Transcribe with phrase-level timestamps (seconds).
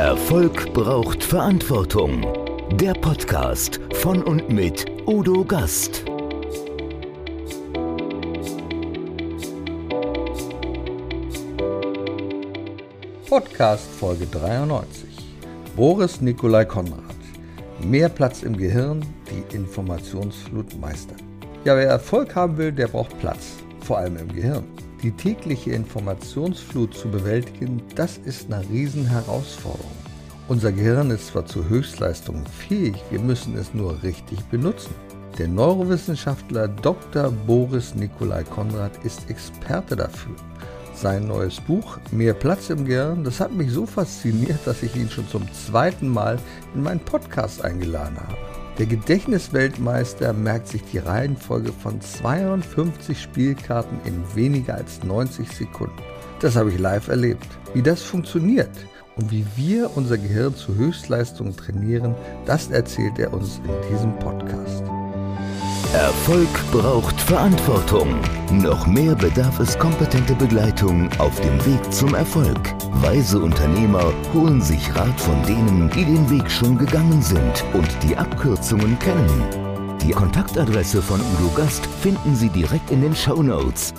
[0.00, 2.26] Erfolg braucht Verantwortung.
[2.72, 6.06] Der Podcast von und mit Udo Gast.
[13.28, 15.04] Podcast Folge 93.
[15.76, 17.04] Boris Nikolai Konrad.
[17.84, 21.20] Mehr Platz im Gehirn, die Informationsflut meistern.
[21.66, 24.64] Ja, wer Erfolg haben will, der braucht Platz, vor allem im Gehirn.
[25.02, 29.90] Die tägliche Informationsflut zu bewältigen, das ist eine Riesenherausforderung.
[30.46, 34.94] Unser Gehirn ist zwar zu Höchstleistungen fähig, wir müssen es nur richtig benutzen.
[35.38, 37.30] Der Neurowissenschaftler Dr.
[37.46, 40.36] Boris Nikolai Konrad ist Experte dafür.
[40.94, 45.08] Sein neues Buch Mehr Platz im Gehirn, das hat mich so fasziniert, dass ich ihn
[45.08, 46.38] schon zum zweiten Mal
[46.74, 48.49] in meinen Podcast eingeladen habe.
[48.80, 56.00] Der Gedächtnisweltmeister merkt sich die Reihenfolge von 52 Spielkarten in weniger als 90 Sekunden.
[56.40, 57.46] Das habe ich live erlebt.
[57.74, 58.70] Wie das funktioniert
[59.16, 62.14] und wie wir unser Gehirn zu Höchstleistungen trainieren,
[62.46, 64.82] das erzählt er uns in diesem Podcast.
[65.92, 68.20] Erfolg braucht Verantwortung.
[68.52, 72.60] Noch mehr bedarf es kompetente Begleitung auf dem Weg zum Erfolg.
[73.02, 78.16] Weise Unternehmer holen sich Rat von denen, die den Weg schon gegangen sind und die
[78.16, 79.98] Abkürzungen kennen.
[80.00, 83.92] Die Kontaktadresse von Udo Gast finden Sie direkt in den Show Notes.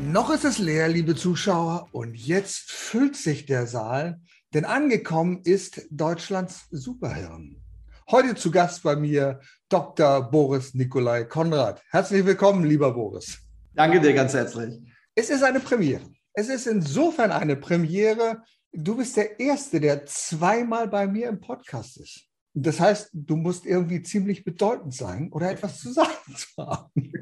[0.00, 4.18] Noch ist es leer, liebe Zuschauer, und jetzt füllt sich der Saal,
[4.54, 7.61] denn angekommen ist Deutschlands Superhirn.
[8.10, 10.30] Heute zu Gast bei mir Dr.
[10.30, 11.82] Boris Nikolai Konrad.
[11.90, 13.38] Herzlich willkommen, lieber Boris.
[13.74, 14.80] Danke dir ganz herzlich.
[15.14, 16.02] Es ist eine Premiere.
[16.34, 18.42] Es ist insofern eine Premiere.
[18.72, 22.26] Du bist der Erste, der zweimal bei mir im Podcast ist.
[22.54, 26.90] Das heißt, du musst irgendwie ziemlich bedeutend sein oder etwas zu sagen zu haben.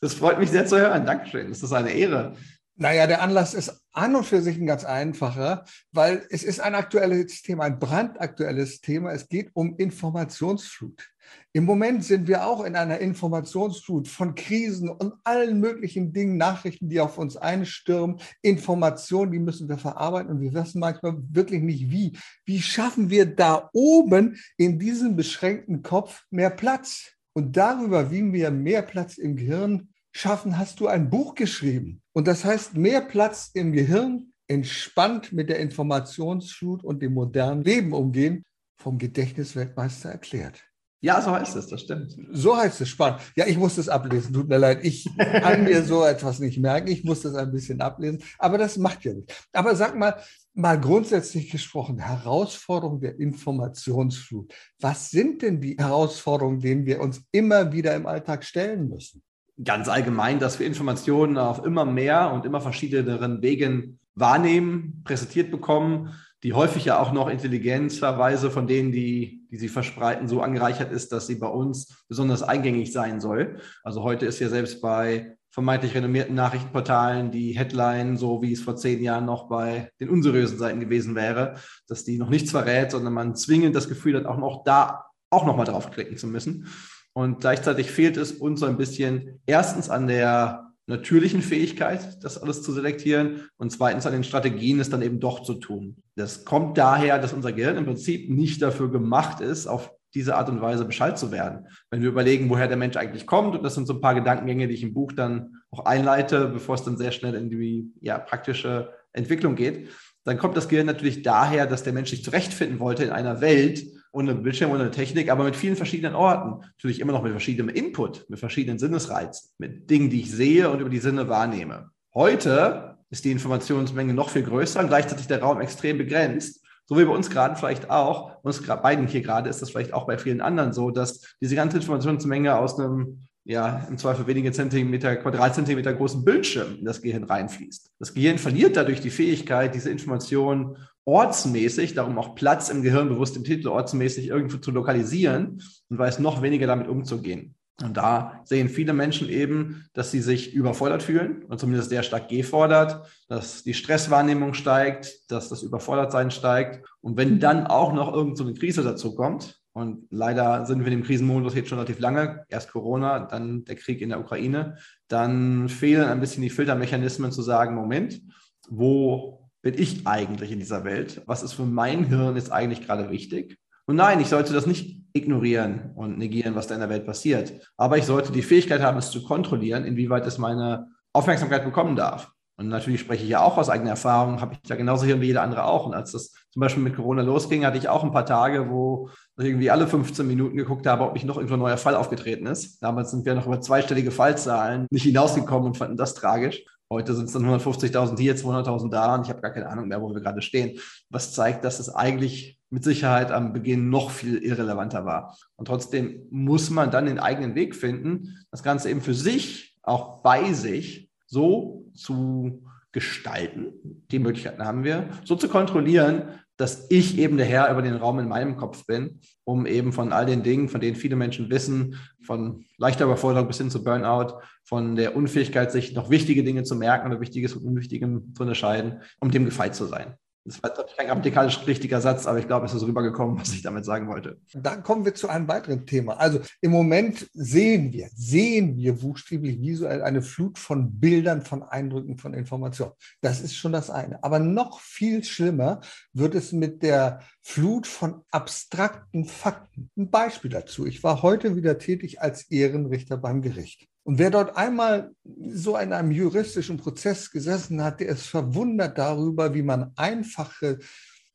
[0.00, 1.06] Das freut mich sehr zu hören.
[1.06, 1.48] Dankeschön.
[1.48, 2.34] Das ist eine Ehre.
[2.82, 6.74] Naja, der Anlass ist an und für sich ein ganz einfacher, weil es ist ein
[6.74, 9.12] aktuelles Thema, ein brandaktuelles Thema.
[9.12, 11.08] Es geht um Informationsflut.
[11.52, 16.88] Im Moment sind wir auch in einer Informationsflut von Krisen und allen möglichen Dingen, Nachrichten,
[16.88, 21.88] die auf uns einstürmen, Informationen, die müssen wir verarbeiten und wir wissen manchmal wirklich nicht
[21.88, 22.18] wie.
[22.44, 27.12] Wie schaffen wir da oben in diesem beschränkten Kopf mehr Platz?
[27.32, 32.01] Und darüber, wie wir mehr Platz im Gehirn schaffen, hast du ein Buch geschrieben.
[32.12, 37.92] Und das heißt, mehr Platz im Gehirn, entspannt mit der Informationsflut und dem modernen Leben
[37.92, 38.44] umgehen,
[38.76, 40.62] vom Gedächtnisweltmeister erklärt.
[41.04, 42.16] Ja, so heißt es, das stimmt.
[42.30, 43.20] So heißt es, spannend.
[43.34, 44.84] Ja, ich muss das ablesen, tut mir leid.
[44.84, 46.86] Ich kann mir so etwas nicht merken.
[46.86, 49.34] Ich muss das ein bisschen ablesen, aber das macht ja nichts.
[49.52, 50.22] Aber sag mal,
[50.54, 54.54] mal grundsätzlich gesprochen, Herausforderung der Informationsflut.
[54.78, 59.24] Was sind denn die Herausforderungen, denen wir uns immer wieder im Alltag stellen müssen?
[59.62, 66.12] Ganz allgemein, dass wir Informationen auf immer mehr und immer verschiedeneren Wegen wahrnehmen, präsentiert bekommen
[66.42, 71.12] die häufig ja auch noch intelligenzerweise von denen, die, die sie verspreiten, so angereichert ist,
[71.12, 73.60] dass sie bei uns besonders eingängig sein soll.
[73.84, 78.74] Also heute ist ja selbst bei vermeintlich renommierten Nachrichtenportalen die Headline, so wie es vor
[78.74, 81.54] zehn Jahren noch bei den unseriösen Seiten gewesen wäre,
[81.86, 85.46] dass die noch nichts verrät, sondern man zwingend das Gefühl hat, auch noch da auch
[85.46, 86.68] noch mal draufklicken zu müssen.
[87.14, 92.62] Und gleichzeitig fehlt es uns so ein bisschen erstens an der natürlichen Fähigkeit, das alles
[92.62, 95.96] zu selektieren und zweitens an den Strategien, es dann eben doch zu tun.
[96.16, 100.48] Das kommt daher, dass unser Gehirn im Prinzip nicht dafür gemacht ist, auf diese Art
[100.48, 101.66] und Weise Bescheid zu werden.
[101.90, 104.68] Wenn wir überlegen, woher der Mensch eigentlich kommt, und das sind so ein paar Gedankengänge,
[104.68, 108.18] die ich im Buch dann auch einleite, bevor es dann sehr schnell in die ja,
[108.18, 109.88] praktische Entwicklung geht,
[110.24, 113.84] dann kommt das Gehirn natürlich daher, dass der Mensch sich zurechtfinden wollte in einer Welt,
[114.12, 116.64] ohne Bildschirm, ohne Technik, aber mit vielen verschiedenen Orten.
[116.76, 120.80] Natürlich immer noch mit verschiedenem Input, mit verschiedenen Sinnesreizen, mit Dingen, die ich sehe und
[120.80, 121.90] über die Sinne wahrnehme.
[122.14, 126.62] Heute ist die Informationsmenge noch viel größer und gleichzeitig der Raum extrem begrenzt.
[126.84, 130.06] So wie bei uns gerade vielleicht auch, uns beiden hier gerade ist das vielleicht auch
[130.06, 135.16] bei vielen anderen so, dass diese ganze Informationsmenge aus einem ja, im Zweifel wenige Zentimeter,
[135.16, 137.90] Quadratzentimeter großen Bildschirm in das Gehirn reinfließt.
[137.98, 143.36] Das Gehirn verliert dadurch die Fähigkeit, diese Informationen ortsmäßig, darum auch Platz im Gehirn bewusst
[143.36, 147.54] im Titel ortsmäßig irgendwo zu lokalisieren und weiß noch weniger damit umzugehen.
[147.82, 152.28] Und da sehen viele Menschen eben, dass sie sich überfordert fühlen und zumindest sehr stark
[152.28, 156.86] gefordert, dass die Stresswahrnehmung steigt, dass das Überfordertsein steigt.
[157.00, 160.92] Und wenn dann auch noch irgend so eine Krise dazu kommt, und leider sind wir
[160.92, 162.44] in dem Krisenmodus jetzt schon relativ lange.
[162.50, 164.76] Erst Corona, dann der Krieg in der Ukraine.
[165.08, 168.20] Dann fehlen ein bisschen die Filtermechanismen zu sagen, Moment,
[168.68, 171.22] wo bin ich eigentlich in dieser Welt?
[171.26, 173.58] Was ist für mein Hirn jetzt eigentlich gerade wichtig?
[173.86, 177.52] Und nein, ich sollte das nicht ignorieren und negieren, was da in der Welt passiert.
[177.76, 182.30] Aber ich sollte die Fähigkeit haben, es zu kontrollieren, inwieweit es meine Aufmerksamkeit bekommen darf.
[182.56, 185.26] Und natürlich spreche ich ja auch aus eigener Erfahrung, habe ich da genauso hier wie
[185.26, 185.86] jeder andere auch.
[185.86, 189.08] Und als das zum Beispiel mit Corona losging, hatte ich auch ein paar Tage, wo
[189.38, 192.46] ich irgendwie alle 15 Minuten geguckt habe, ob nicht noch irgendwo ein neuer Fall aufgetreten
[192.46, 192.82] ist.
[192.82, 196.62] Damals sind wir noch über zweistellige Fallzahlen nicht hinausgekommen und fanden das tragisch.
[196.92, 200.02] Heute sind es dann 150.000 hier, 200.000 da und ich habe gar keine Ahnung mehr,
[200.02, 200.78] wo wir gerade stehen.
[201.08, 205.38] Was zeigt, dass es eigentlich mit Sicherheit am Beginn noch viel irrelevanter war.
[205.56, 210.22] Und trotzdem muss man dann den eigenen Weg finden, das Ganze eben für sich, auch
[210.22, 212.62] bei sich, so zu
[212.92, 213.72] gestalten.
[214.10, 216.24] Die Möglichkeiten haben wir, so zu kontrollieren,
[216.58, 220.12] dass ich eben der Herr über den Raum in meinem Kopf bin, um eben von
[220.12, 224.40] all den Dingen, von denen viele Menschen wissen, von leichter Überforderung bis hin zu Burnout,
[224.72, 229.02] von der Unfähigkeit, sich noch wichtige Dinge zu merken oder Wichtiges von Unwichtigem zu unterscheiden,
[229.20, 230.14] um dem gefeit zu sein.
[230.46, 233.84] Das war kein grammatikalisch richtiger Satz, aber ich glaube, es ist rübergekommen, was ich damit
[233.84, 234.38] sagen wollte.
[234.54, 236.14] Dann kommen wir zu einem weiteren Thema.
[236.14, 242.16] Also im Moment sehen wir, sehen wir buchstäblich visuell eine Flut von Bildern, von Eindrücken,
[242.16, 242.92] von Informationen.
[243.20, 244.24] Das ist schon das eine.
[244.24, 245.82] Aber noch viel schlimmer
[246.14, 249.90] wird es mit der Flut von abstrakten Fakten.
[249.98, 250.86] Ein Beispiel dazu.
[250.86, 253.91] Ich war heute wieder tätig als Ehrenrichter beim Gericht.
[254.04, 259.54] Und wer dort einmal so in einem juristischen Prozess gesessen hat, der ist verwundert darüber,
[259.54, 260.78] wie man einfache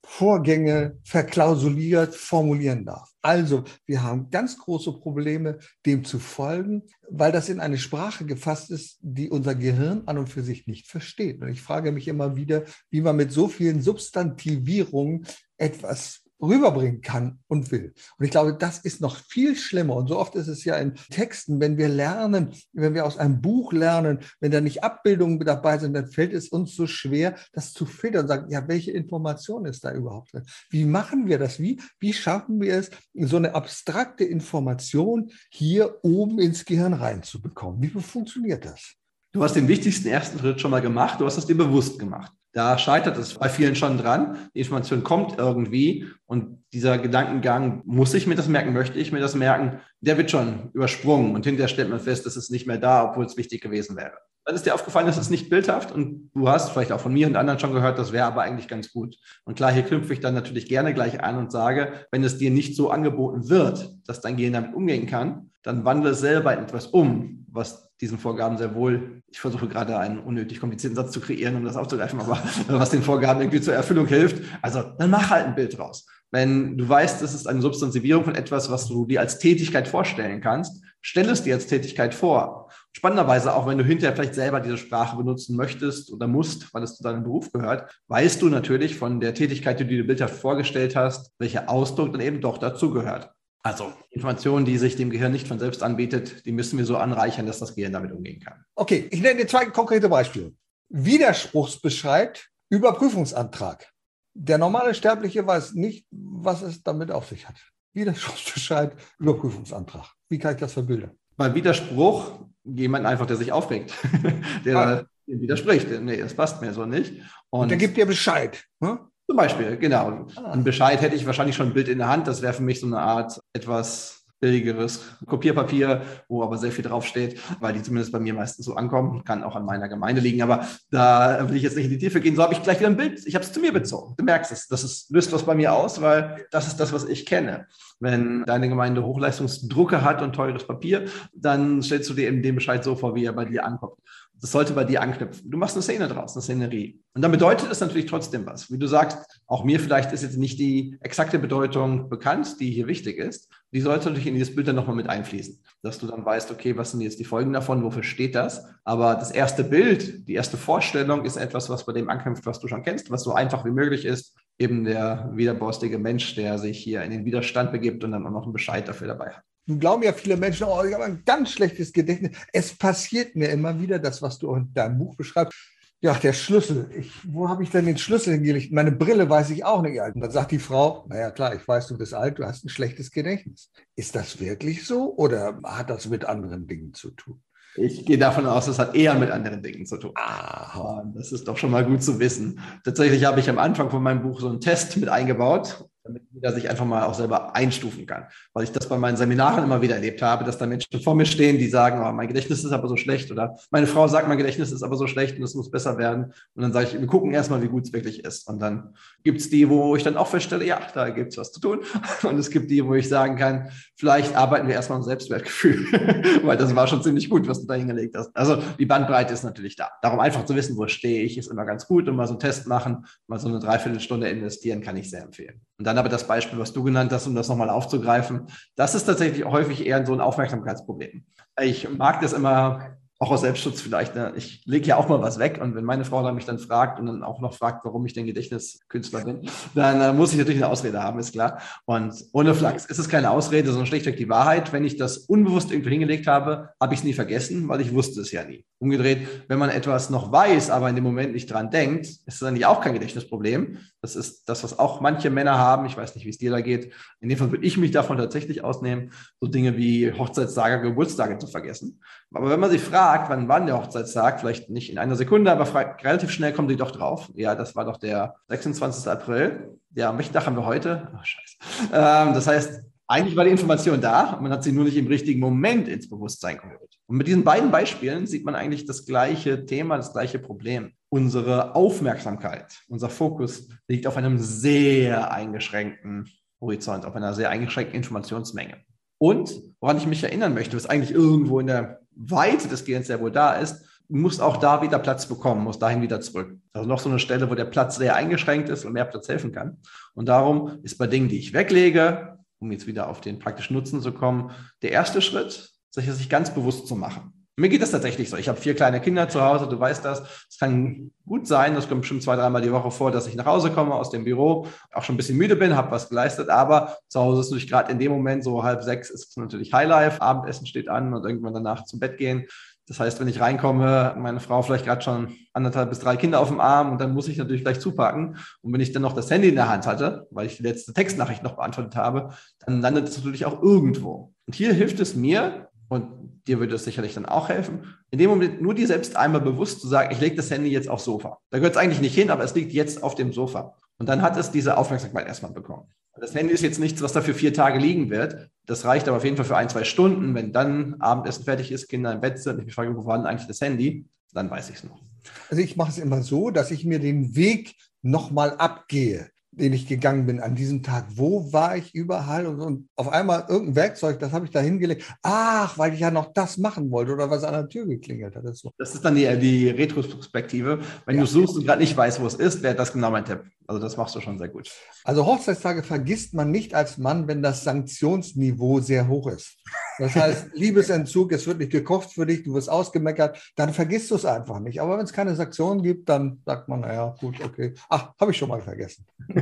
[0.10, 3.12] Vorgänge verklausuliert formulieren darf.
[3.22, 8.72] Also, wir haben ganz große Probleme, dem zu folgen, weil das in eine Sprache gefasst
[8.72, 11.42] ist, die unser Gehirn an und für sich nicht versteht.
[11.42, 15.28] Und ich frage mich immer wieder, wie man mit so vielen Substantivierungen
[15.58, 17.94] etwas rüberbringen kann und will.
[18.18, 19.96] Und ich glaube, das ist noch viel schlimmer.
[19.96, 23.42] Und so oft ist es ja in Texten, wenn wir lernen, wenn wir aus einem
[23.42, 27.74] Buch lernen, wenn da nicht Abbildungen dabei sind, dann fällt es uns so schwer, das
[27.74, 30.46] zu filtern und sagen, ja, welche Information ist da überhaupt drin?
[30.70, 31.60] Wie machen wir das?
[31.60, 37.82] Wie, wie schaffen wir es, so eine abstrakte Information hier oben ins Gehirn reinzubekommen?
[37.82, 38.96] Wie funktioniert das?
[39.32, 41.20] Du hast den wichtigsten ersten Schritt schon mal gemacht.
[41.20, 42.32] Du hast es dir bewusst gemacht.
[42.58, 44.50] Da scheitert es bei vielen schon dran.
[44.56, 49.20] Die Information kommt irgendwie und dieser Gedankengang, muss ich mir das merken, möchte ich mir
[49.20, 52.80] das merken, der wird schon übersprungen und hinterher stellt man fest, das ist nicht mehr
[52.80, 54.18] da, obwohl es wichtig gewesen wäre.
[54.48, 57.28] Dann ist dir aufgefallen, das ist nicht bildhaft und du hast vielleicht auch von mir
[57.28, 59.18] und anderen schon gehört, das wäre aber eigentlich ganz gut.
[59.44, 62.50] Und klar, hier knüpfe ich dann natürlich gerne gleich an und sage, wenn es dir
[62.50, 66.64] nicht so angeboten wird, dass dein Gehirn damit umgehen kann, dann wandle es selber in
[66.64, 71.20] etwas um, was diesen Vorgaben sehr wohl, ich versuche gerade einen unnötig komplizierten Satz zu
[71.20, 75.30] kreieren, um das aufzugreifen, aber was den Vorgaben irgendwie zur Erfüllung hilft, also dann mach
[75.30, 76.06] halt ein Bild raus.
[76.32, 80.40] Wenn du weißt, es ist eine Substantivierung von etwas, was du dir als Tätigkeit vorstellen
[80.40, 82.70] kannst, stell es dir als Tätigkeit vor.
[82.92, 86.98] Spannenderweise, auch wenn du hinterher vielleicht selber diese Sprache benutzen möchtest oder musst, weil es
[86.98, 90.98] zu deinem Beruf gehört, weißt du natürlich von der Tätigkeit, die du dir bildhaft vorgestellt
[90.98, 93.32] hast, welcher Ausdruck dann eben doch dazu gehört.
[93.64, 97.46] Also Informationen, die sich dem Gehirn nicht von selbst anbietet, die müssen wir so anreichern,
[97.46, 98.66] dass das Gehirn damit umgehen kann.
[98.76, 100.52] Okay, ich nenne dir zwei konkrete Beispiele.
[100.90, 103.88] Widerspruchsbescheid, Überprüfungsantrag.
[104.34, 107.56] Der normale Sterbliche weiß nicht, was es damit auf sich hat.
[107.98, 110.06] Widerspruchsbescheid, Überprüfungsantrag.
[110.30, 111.12] Wie kann ich das verbildern?
[111.36, 113.94] Beim Widerspruch jemand einfach, der sich aufregt,
[114.66, 115.04] der ah.
[115.26, 115.88] widerspricht.
[116.02, 117.14] Nee, das passt mir so nicht.
[117.50, 118.64] Und, Und der gibt dir Bescheid.
[118.84, 119.00] Hm?
[119.28, 120.28] Zum Beispiel, genau.
[120.36, 120.52] Ah.
[120.52, 122.28] Ein Bescheid hätte ich wahrscheinlich schon ein Bild in der Hand.
[122.28, 127.40] Das wäre für mich so eine Art etwas billigeres Kopierpapier, wo aber sehr viel draufsteht,
[127.60, 129.24] weil die zumindest bei mir meistens so ankommen.
[129.24, 132.22] Kann auch an meiner Gemeinde liegen, aber da will ich jetzt nicht in die Tiefe
[132.22, 132.36] gehen.
[132.36, 133.26] So habe ich gleich wieder ein Bild.
[133.26, 134.16] Ich habe es zu mir bezogen.
[134.18, 134.68] Du merkst es.
[134.68, 137.68] Das ist, löst was bei mir aus, weil das ist das, was ich kenne.
[138.00, 142.84] Wenn deine Gemeinde Hochleistungsdrucke hat und teures Papier, dann stellst du dir eben den Bescheid
[142.84, 143.98] so vor, wie er bei dir ankommt.
[144.40, 145.50] Das sollte bei dir anknüpfen.
[145.50, 147.02] Du machst eine Szene draus, eine Szenerie.
[147.16, 148.72] Und dann bedeutet es natürlich trotzdem was.
[148.72, 149.18] Wie du sagst,
[149.48, 153.50] auch mir vielleicht ist jetzt nicht die exakte Bedeutung bekannt, die hier wichtig ist.
[153.72, 156.78] Die sollte natürlich in dieses Bild dann nochmal mit einfließen, dass du dann weißt, okay,
[156.78, 158.66] was sind jetzt die Folgen davon, wofür steht das?
[158.86, 162.70] Aber das erste Bild, die erste Vorstellung ist etwas, was bei dem anknüpft, was du
[162.70, 164.36] schon kennst, was so einfach wie möglich ist.
[164.58, 168.44] Eben der widerborstige Mensch, der sich hier in den Widerstand begibt und dann auch noch
[168.44, 169.44] einen Bescheid dafür dabei hat.
[169.66, 172.38] Nun glauben ja viele Menschen, oh, ich habe ein ganz schlechtes Gedächtnis.
[172.54, 175.58] Es passiert mir immer wieder, das, was du in deinem Buch beschreibst.
[176.00, 176.90] Ja, der Schlüssel.
[176.96, 178.72] Ich, wo habe ich denn den Schlüssel hingelegt?
[178.72, 180.00] Meine Brille weiß ich auch nicht.
[180.00, 182.70] Und dann sagt die Frau, naja klar, ich weiß, du bist alt, du hast ein
[182.70, 183.72] schlechtes Gedächtnis.
[183.96, 187.42] Ist das wirklich so oder hat das mit anderen Dingen zu tun?
[187.76, 190.12] Ich gehe davon aus, es hat eher mit anderen Dingen zu tun.
[190.16, 192.60] Ah, das ist doch schon mal gut zu wissen.
[192.84, 196.54] Tatsächlich habe ich am Anfang von meinem Buch so einen Test mit eingebaut, damit jeder
[196.54, 198.26] sich einfach mal auch selber einstufen kann.
[198.54, 201.26] Weil ich das bei meinen Seminaren immer wieder erlebt habe, dass da Menschen vor mir
[201.26, 204.38] stehen, die sagen, oh, mein Gedächtnis ist aber so schlecht oder meine Frau sagt, mein
[204.38, 206.34] Gedächtnis ist aber so schlecht und es muss besser werden.
[206.56, 208.48] Und dann sage ich, wir gucken erstmal, wie gut es wirklich ist.
[208.48, 211.52] Und dann gibt es die, wo ich dann auch feststelle, ja, da gibt es was
[211.52, 211.80] zu tun.
[212.24, 215.86] Und es gibt die, wo ich sagen kann, vielleicht arbeiten wir erstmal am Selbstwertgefühl,
[216.44, 218.36] weil das war schon ziemlich gut, was du da hingelegt hast.
[218.36, 219.90] Also die Bandbreite ist natürlich da.
[220.02, 222.40] Darum einfach zu wissen, wo stehe ich, ist immer ganz gut und mal so einen
[222.40, 225.62] Test machen, mal so eine Dreiviertelstunde investieren, kann ich sehr empfehlen.
[225.78, 229.06] Und dann aber das Beispiel, was du genannt hast, um das nochmal aufzugreifen, das ist
[229.06, 231.24] tatsächlich häufig eher so ein Aufmerksamkeitsproblem.
[231.62, 234.16] Ich mag das immer auch aus Selbstschutz vielleicht.
[234.16, 234.34] Ne?
[234.36, 237.00] Ich lege ja auch mal was weg und wenn meine Frau dann mich dann fragt
[237.00, 240.62] und dann auch noch fragt, warum ich denn Gedächtniskünstler bin, dann äh, muss ich natürlich
[240.64, 241.60] eine Ausrede haben, ist klar.
[241.86, 244.72] Und ohne Flachs ist es keine Ausrede, sondern schlichtweg die Wahrheit.
[244.72, 248.22] Wenn ich das unbewusst irgendwo hingelegt habe, habe ich es nie vergessen, weil ich wusste
[248.22, 248.66] es ja nie.
[248.80, 252.44] Umgedreht, wenn man etwas noch weiß, aber in dem Moment nicht dran denkt, ist es
[252.44, 253.80] eigentlich auch kein Gedächtnisproblem.
[254.08, 255.86] Das ist das, was auch manche Männer haben.
[255.86, 256.94] Ich weiß nicht, wie es dir da geht.
[257.20, 259.12] In dem Fall würde ich mich davon tatsächlich ausnehmen,
[259.42, 262.02] so Dinge wie Hochzeitstage, Geburtstage zu vergessen.
[262.34, 265.66] Aber wenn man sich fragt, wann war der Hochzeitstag, vielleicht nicht in einer Sekunde, aber
[266.02, 267.30] relativ schnell kommen die doch drauf.
[267.36, 269.12] Ja, das war doch der 26.
[269.12, 269.78] April.
[269.94, 271.10] Ja, welchen Tag haben wir heute?
[271.14, 271.58] Ach, scheiße.
[271.92, 275.40] Ähm, das heißt, eigentlich war die Information da, man hat sie nur nicht im richtigen
[275.40, 277.00] Moment ins Bewusstsein geholt.
[277.08, 280.92] Und mit diesen beiden Beispielen sieht man eigentlich das gleiche Thema, das gleiche Problem.
[281.10, 288.76] Unsere Aufmerksamkeit, unser Fokus liegt auf einem sehr eingeschränkten Horizont, auf einer sehr eingeschränkten Informationsmenge.
[289.20, 293.22] Und woran ich mich erinnern möchte, was eigentlich irgendwo in der Weite des Gehirns sehr
[293.22, 296.58] wohl da ist, muss auch da wieder Platz bekommen, muss dahin wieder zurück.
[296.74, 299.52] Also noch so eine Stelle, wo der Platz sehr eingeschränkt ist und mehr Platz helfen
[299.52, 299.78] kann.
[300.14, 304.02] Und darum ist bei Dingen, die ich weglege, um jetzt wieder auf den praktischen Nutzen
[304.02, 307.34] zu kommen, der erste Schritt, sich ganz bewusst zu machen.
[307.60, 308.38] Mir geht das tatsächlich so.
[308.38, 310.46] Ich habe vier kleine Kinder zu Hause, du weißt das.
[310.48, 313.48] Es kann gut sein, das kommt bestimmt zwei, dreimal die Woche vor, dass ich nach
[313.48, 316.96] Hause komme aus dem Büro, auch schon ein bisschen müde bin, habe was geleistet, aber
[317.08, 320.22] zu Hause ist natürlich gerade in dem Moment, so halb sechs, ist es natürlich Highlife,
[320.22, 322.46] Abendessen steht an und irgendwann danach zum Bett gehen.
[322.88, 326.48] Das heißt, wenn ich reinkomme, meine Frau vielleicht gerade schon anderthalb bis drei Kinder auf
[326.48, 328.38] dem Arm und dann muss ich natürlich gleich zupacken.
[328.62, 330.94] Und wenn ich dann noch das Handy in der Hand hatte, weil ich die letzte
[330.94, 332.30] Textnachricht noch beantwortet habe,
[332.66, 334.34] dann landet es natürlich auch irgendwo.
[334.46, 338.30] Und hier hilft es mir, und dir würde es sicherlich dann auch helfen, in dem
[338.30, 341.40] Moment nur dir selbst einmal bewusst zu sagen, ich lege das Handy jetzt aufs Sofa.
[341.50, 343.76] Da gehört es eigentlich nicht hin, aber es liegt jetzt auf dem Sofa.
[343.98, 345.90] Und dann hat es diese Aufmerksamkeit erstmal bekommen.
[346.20, 348.50] Das Handy ist jetzt nichts, was da für vier Tage liegen wird.
[348.68, 350.36] Das reicht aber auf jeden Fall für ein, zwei Stunden.
[350.36, 353.26] Wenn dann Abendessen fertig ist, Kinder im Bett sind, ich mich frage, wo war denn
[353.26, 354.06] eigentlich das Handy?
[354.34, 355.02] Dann weiß ich es noch.
[355.50, 359.88] Also ich mache es immer so, dass ich mir den Weg nochmal abgehe den ich
[359.88, 361.06] gegangen bin an diesem Tag.
[361.10, 362.46] Wo war ich überall?
[362.46, 365.04] Und, und auf einmal irgendein Werkzeug, das habe ich da hingelegt.
[365.24, 368.46] Ach, weil ich ja noch das machen wollte oder was an der Tür geklingelt hat.
[368.46, 368.72] Das, so.
[368.78, 370.80] das ist dann die, die Retrospektive.
[371.06, 371.22] Wenn ja.
[371.22, 373.42] du suchst und gerade nicht weißt, wo es ist, wäre das genau mein Tipp.
[373.70, 374.72] Also das machst du schon sehr gut.
[375.04, 379.58] Also Hochzeitstage vergisst man nicht als Mann, wenn das Sanktionsniveau sehr hoch ist.
[380.00, 384.16] Das heißt, Liebesentzug, es wird nicht gekocht für dich, du wirst ausgemeckert, dann vergisst du
[384.16, 384.80] es einfach nicht.
[384.80, 387.74] Aber wenn es keine Sanktionen gibt, dann sagt man, naja, gut, okay.
[387.90, 389.06] Ach, habe ich schon mal vergessen.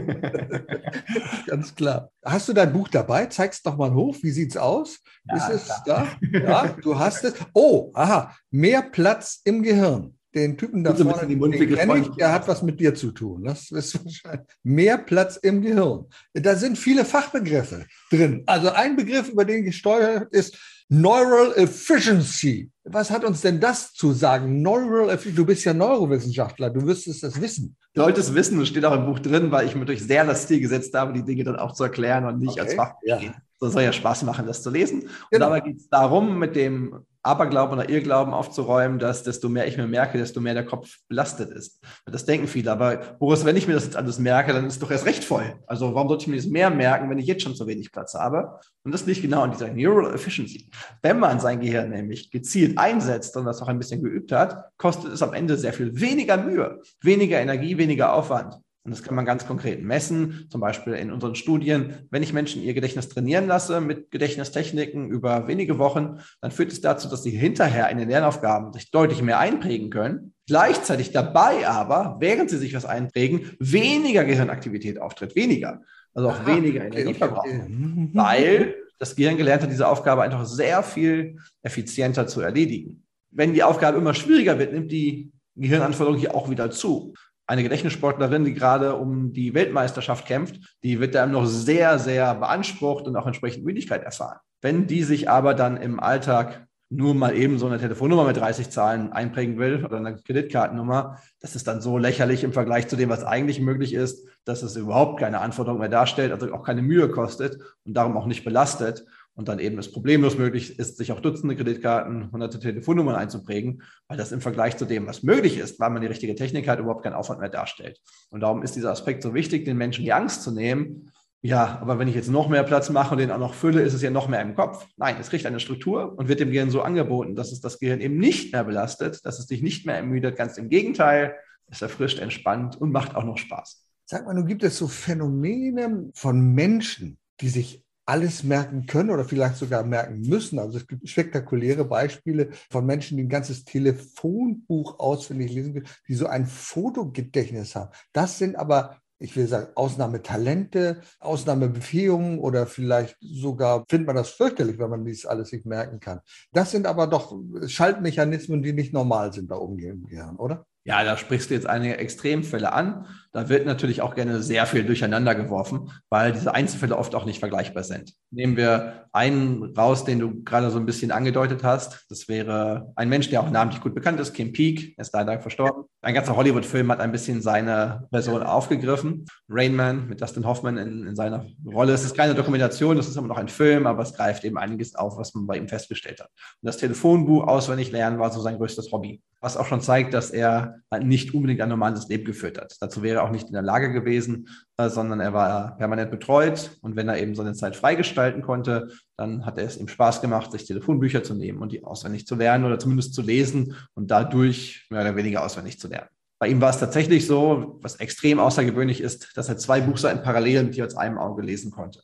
[1.45, 2.09] Ganz klar.
[2.23, 3.27] Hast du dein Buch dabei?
[3.27, 4.15] Zeig's doch mal hoch.
[4.23, 5.01] Wie sieht's aus?
[5.25, 6.07] Ja, ist es klar.
[6.19, 6.39] da?
[6.39, 7.35] Ja, du hast es.
[7.53, 8.35] Oh, aha.
[8.49, 12.79] Mehr Platz im Gehirn den Typen da vorne, den kenne ich, der hat was mit
[12.79, 13.43] dir zu tun.
[13.45, 16.05] Das ist wahrscheinlich mehr Platz im Gehirn.
[16.33, 18.43] Da sind viele Fachbegriffe drin.
[18.45, 20.57] Also ein Begriff, über den gesteuert ist
[20.89, 22.69] Neural Efficiency.
[22.83, 24.61] Was hat uns denn das zu sagen?
[24.61, 25.35] Neural Efficiency.
[25.35, 27.75] Du bist ja Neurowissenschaftler, du wirst das wissen.
[27.93, 30.47] Du solltest wissen, das steht auch im Buch drin, weil ich mir durch sehr das
[30.47, 32.93] Ziel gesetzt habe, die Dinge dann auch zu erklären und nicht okay, als Fach.
[33.03, 33.19] Ja.
[33.59, 35.03] Das soll ja Spaß machen, das zu lesen.
[35.03, 35.45] Und genau.
[35.45, 39.87] dabei geht es darum, mit dem Aberglauben oder Irrglauben aufzuräumen, dass desto mehr ich mir
[39.87, 41.81] merke, desto mehr der Kopf belastet ist.
[42.05, 42.71] Das denken viele.
[42.71, 45.55] Aber Boris, wenn ich mir das jetzt alles merke, dann ist doch erst recht voll.
[45.65, 48.13] Also warum sollte ich mir das mehr merken, wenn ich jetzt schon zu wenig Platz
[48.13, 48.59] habe?
[48.83, 50.69] Und das liegt genau an dieser Neural Efficiency.
[51.01, 55.11] Wenn man sein Gehirn nämlich gezielt einsetzt und das auch ein bisschen geübt hat, kostet
[55.11, 58.55] es am Ende sehr viel weniger Mühe, weniger Energie, weniger Aufwand.
[58.85, 62.07] Und das kann man ganz konkret messen, zum Beispiel in unseren Studien.
[62.11, 66.81] Wenn ich Menschen ihr Gedächtnis trainieren lasse mit Gedächtnistechniken über wenige Wochen, dann führt es
[66.81, 70.35] dazu, dass sie hinterher in den Lernaufgaben sich deutlich mehr einprägen können.
[70.45, 75.81] Gleichzeitig dabei aber, während sie sich was einprägen, weniger Gehirnaktivität auftritt, weniger.
[76.13, 77.61] Also auch Aha, weniger okay, Energie verbrauchen.
[77.61, 77.69] Okay.
[77.69, 78.09] Mhm.
[78.13, 83.03] Weil das Gehirn gelernt hat, diese Aufgabe einfach sehr viel effizienter zu erledigen.
[83.31, 87.15] Wenn die Aufgabe immer schwieriger wird, nimmt die Gehirnanforderung hier auch wieder zu
[87.47, 93.07] eine Gedächtnissportlerin, die gerade um die Weltmeisterschaft kämpft, die wird da noch sehr, sehr beansprucht
[93.07, 94.39] und auch entsprechend Müdigkeit erfahren.
[94.61, 98.69] Wenn die sich aber dann im Alltag nur mal eben so eine Telefonnummer mit 30
[98.69, 103.09] Zahlen einprägen will oder eine Kreditkartennummer, das ist dann so lächerlich im Vergleich zu dem,
[103.09, 107.09] was eigentlich möglich ist, dass es überhaupt keine Anforderung mehr darstellt, also auch keine Mühe
[107.09, 111.19] kostet und darum auch nicht belastet und dann eben es problemlos möglich ist, sich auch
[111.19, 115.89] Dutzende Kreditkarten, hunderte Telefonnummern einzuprägen, weil das im Vergleich zu dem, was möglich ist, weil
[115.89, 117.99] man die richtige Technik hat, überhaupt keinen Aufwand mehr darstellt.
[118.29, 121.11] Und darum ist dieser Aspekt so wichtig, den Menschen die Angst zu nehmen.
[121.41, 123.93] Ja, aber wenn ich jetzt noch mehr Platz mache und den auch noch fülle, ist
[123.93, 124.87] es ja noch mehr im Kopf.
[124.97, 128.01] Nein, es kriegt eine Struktur und wird dem Gehirn so angeboten, dass es das Gehirn
[128.01, 130.37] eben nicht mehr belastet, dass es dich nicht mehr ermüdet.
[130.37, 131.35] Ganz im Gegenteil,
[131.67, 133.85] es erfrischt, entspannt und macht auch noch Spaß.
[134.05, 139.25] Sag mal, nun gibt es so Phänomene von Menschen, die sich alles merken können oder
[139.25, 140.59] vielleicht sogar merken müssen.
[140.59, 146.15] Also es gibt spektakuläre Beispiele von Menschen, die ein ganzes Telefonbuch auswendig lesen können, die
[146.15, 147.91] so ein Fotogedächtnis haben.
[148.13, 154.77] Das sind aber ich will sagen, Ausnahmetalente, Ausnahmebefähigungen oder vielleicht sogar findet man das fürchterlich,
[154.77, 156.19] wenn man dies alles nicht merken kann.
[156.51, 157.33] Das sind aber doch
[157.65, 160.05] Schaltmechanismen, die nicht normal sind bei Umgehen
[160.37, 160.65] oder?
[160.87, 163.07] Ja, da sprichst du jetzt einige Extremfälle an.
[163.35, 167.39] Da wird natürlich auch gerne sehr viel durcheinander geworfen, weil diese Einzelfälle oft auch nicht
[167.39, 168.13] vergleichbar sind.
[168.31, 172.05] Nehmen wir einen raus, den du gerade so ein bisschen angedeutet hast.
[172.09, 175.37] Das wäre ein Mensch, der auch namentlich gut bekannt ist, Kim Peek, er ist leider
[175.41, 175.83] verstorben.
[176.01, 179.25] Ein ganzer Hollywood-Film hat ein bisschen seine Person aufgegriffen.
[179.49, 181.91] Rain Man mit Dustin Hoffman in, in seiner Rolle.
[181.91, 184.95] Es ist keine Dokumentation, das ist immer noch ein Film, aber es greift eben einiges
[184.95, 186.29] auf, was man bei ihm festgestellt hat.
[186.61, 190.31] Und das Telefonbuch auswendig lernen war so sein größtes Hobby was auch schon zeigt, dass
[190.31, 192.75] er nicht unbedingt ein normales Leben geführt hat.
[192.79, 196.95] Dazu wäre auch nicht in der Lage gewesen, äh, sondern er war permanent betreut und
[196.95, 200.51] wenn er eben so eine Zeit freigestalten konnte, dann hat er es ihm Spaß gemacht,
[200.51, 204.85] sich Telefonbücher zu nehmen und die auswendig zu lernen oder zumindest zu lesen und dadurch
[204.89, 206.09] mehr oder weniger auswendig zu lernen.
[206.37, 210.65] Bei ihm war es tatsächlich so, was extrem außergewöhnlich ist, dass er zwei Buchseiten parallel
[210.65, 212.01] mit jeweils einem Auge lesen konnte.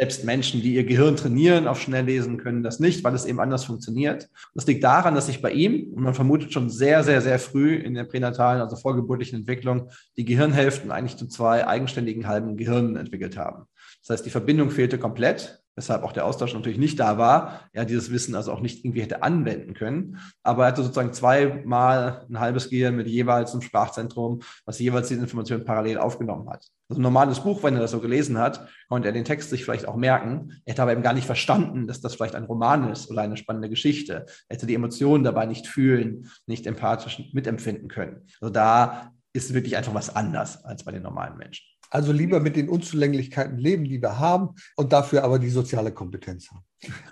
[0.00, 3.64] Selbst Menschen, die ihr Gehirn trainieren auf Schnelllesen, können das nicht, weil es eben anders
[3.64, 4.30] funktioniert.
[4.54, 7.74] Das liegt daran, dass sich bei ihm, und man vermutet schon sehr, sehr, sehr früh
[7.74, 13.36] in der pränatalen, also vorgeburtlichen Entwicklung, die Gehirnhälften eigentlich zu zwei eigenständigen halben Gehirnen entwickelt
[13.36, 13.66] haben.
[14.00, 17.68] Das heißt, die Verbindung fehlte komplett weshalb auch der Austausch natürlich nicht da war.
[17.72, 20.18] Er dieses Wissen also auch nicht irgendwie hätte anwenden können.
[20.42, 25.20] Aber er hatte sozusagen zweimal ein halbes Gehirn mit jeweils einem Sprachzentrum, was jeweils diese
[25.20, 26.66] Information parallel aufgenommen hat.
[26.88, 29.64] Also ein normales Buch, wenn er das so gelesen hat, konnte er den Text sich
[29.64, 30.60] vielleicht auch merken.
[30.64, 33.36] Er hätte aber eben gar nicht verstanden, dass das vielleicht ein Roman ist oder eine
[33.36, 34.26] spannende Geschichte.
[34.48, 38.26] Er hätte die Emotionen dabei nicht fühlen, nicht empathisch mitempfinden können.
[38.40, 41.64] Also da ist wirklich einfach was anders als bei den normalen Menschen.
[41.90, 46.48] Also lieber mit den Unzulänglichkeiten leben, die wir haben und dafür aber die soziale Kompetenz
[46.50, 46.64] haben.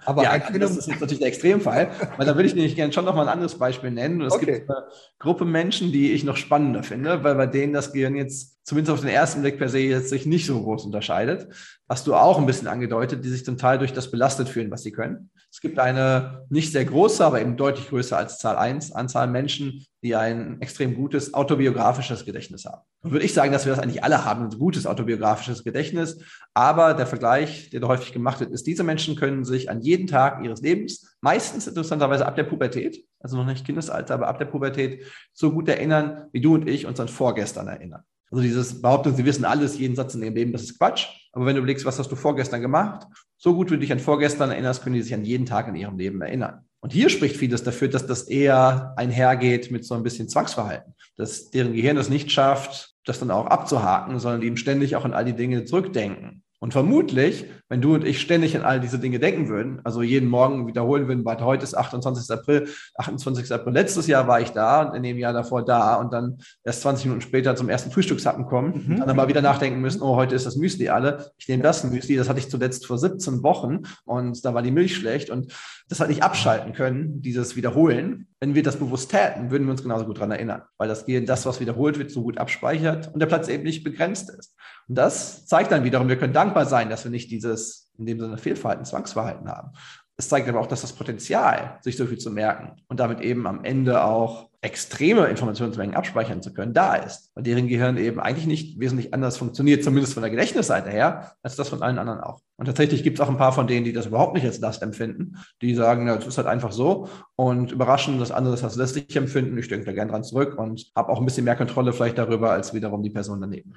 [0.07, 3.05] Aber ja, das ist jetzt natürlich der Extremfall, weil da würde ich nämlich gerne schon
[3.05, 4.22] noch mal ein anderes Beispiel nennen.
[4.22, 4.46] es okay.
[4.46, 4.85] gibt eine
[5.18, 9.00] Gruppe Menschen, die ich noch spannender finde, weil bei denen das Gehirn jetzt zumindest auf
[9.00, 11.48] den ersten Blick per se jetzt sich nicht so groß unterscheidet.
[11.88, 14.83] Hast du auch ein bisschen angedeutet, die sich zum Teil durch das belastet fühlen, was
[14.83, 15.31] sie können.
[15.50, 19.87] Es gibt eine nicht sehr große, aber eben deutlich größer als Zahl 1 Anzahl Menschen,
[20.02, 22.83] die ein extrem gutes autobiografisches Gedächtnis haben.
[23.00, 26.22] Und würde ich sagen, dass wir das eigentlich alle haben, ein gutes autobiografisches Gedächtnis.
[26.52, 30.09] Aber der Vergleich, der da häufig gemacht wird, ist, diese Menschen können sich an jeden
[30.09, 34.44] Tag ihres Lebens, meistens interessanterweise ab der Pubertät, also noch nicht Kindesalter, aber ab der
[34.44, 38.04] Pubertät, so gut erinnern, wie du und ich uns an vorgestern erinnern.
[38.31, 41.07] Also dieses Behauptung, sie wissen alles, jeden Satz in ihrem Leben, das ist Quatsch.
[41.33, 44.01] Aber wenn du überlegst, was hast du vorgestern gemacht, so gut wie du dich an
[44.01, 46.64] vorgestern erinnerst, können die sich an jeden Tag in ihrem Leben erinnern.
[46.81, 51.51] Und hier spricht vieles dafür, dass das eher einhergeht mit so ein bisschen Zwangsverhalten, dass
[51.51, 55.25] deren Gehirn es nicht schafft, das dann auch abzuhaken, sondern eben ständig auch an all
[55.25, 56.43] die Dinge zurückdenken.
[56.61, 60.29] Und vermutlich, wenn du und ich ständig an all diese Dinge denken würden, also jeden
[60.29, 62.29] Morgen wiederholen würden, weil heute ist 28.
[62.37, 63.53] April, 28.
[63.53, 66.83] April, letztes Jahr war ich da und in dem Jahr davor da und dann erst
[66.83, 68.94] 20 Minuten später zum ersten Frühstückshappen kommen mhm.
[68.94, 71.31] und dann aber wieder nachdenken müssen, oh, heute ist das Müsli alle.
[71.38, 74.73] Ich nehme das Müsli, das hatte ich zuletzt vor 17 Wochen und da war die
[74.73, 75.53] Milch schlecht und
[75.88, 78.27] das hat nicht abschalten können, dieses Wiederholen.
[78.40, 81.27] Wenn wir das bewusst täten, würden wir uns genauso gut daran erinnern, weil das Gehirn
[81.27, 84.55] das, was wiederholt wird, so gut abspeichert und der Platz eben nicht begrenzt ist.
[84.88, 88.20] Und das zeigt dann wiederum, wir können dankbar sein, dass wir nicht dieses, in dem
[88.20, 89.72] Sinne, Fehlverhalten, Zwangsverhalten haben.
[90.20, 93.46] Es zeigt aber auch, dass das Potenzial, sich so viel zu merken und damit eben
[93.46, 97.31] am Ende auch extreme Informationsmengen abspeichern zu können, da ist.
[97.37, 101.54] Weil deren Gehirn eben eigentlich nicht wesentlich anders funktioniert, zumindest von der Gedächtnisseite her, als
[101.54, 102.40] das von allen anderen auch.
[102.57, 104.83] Und tatsächlich gibt es auch ein paar von denen, die das überhaupt nicht als Last
[104.83, 108.74] empfinden, die sagen, na, das ist halt einfach so und überraschen, dass andere das als
[108.74, 109.57] lästig empfinden.
[109.57, 112.50] Ich denke da gern dran zurück und habe auch ein bisschen mehr Kontrolle vielleicht darüber
[112.50, 113.74] als wiederum die Person daneben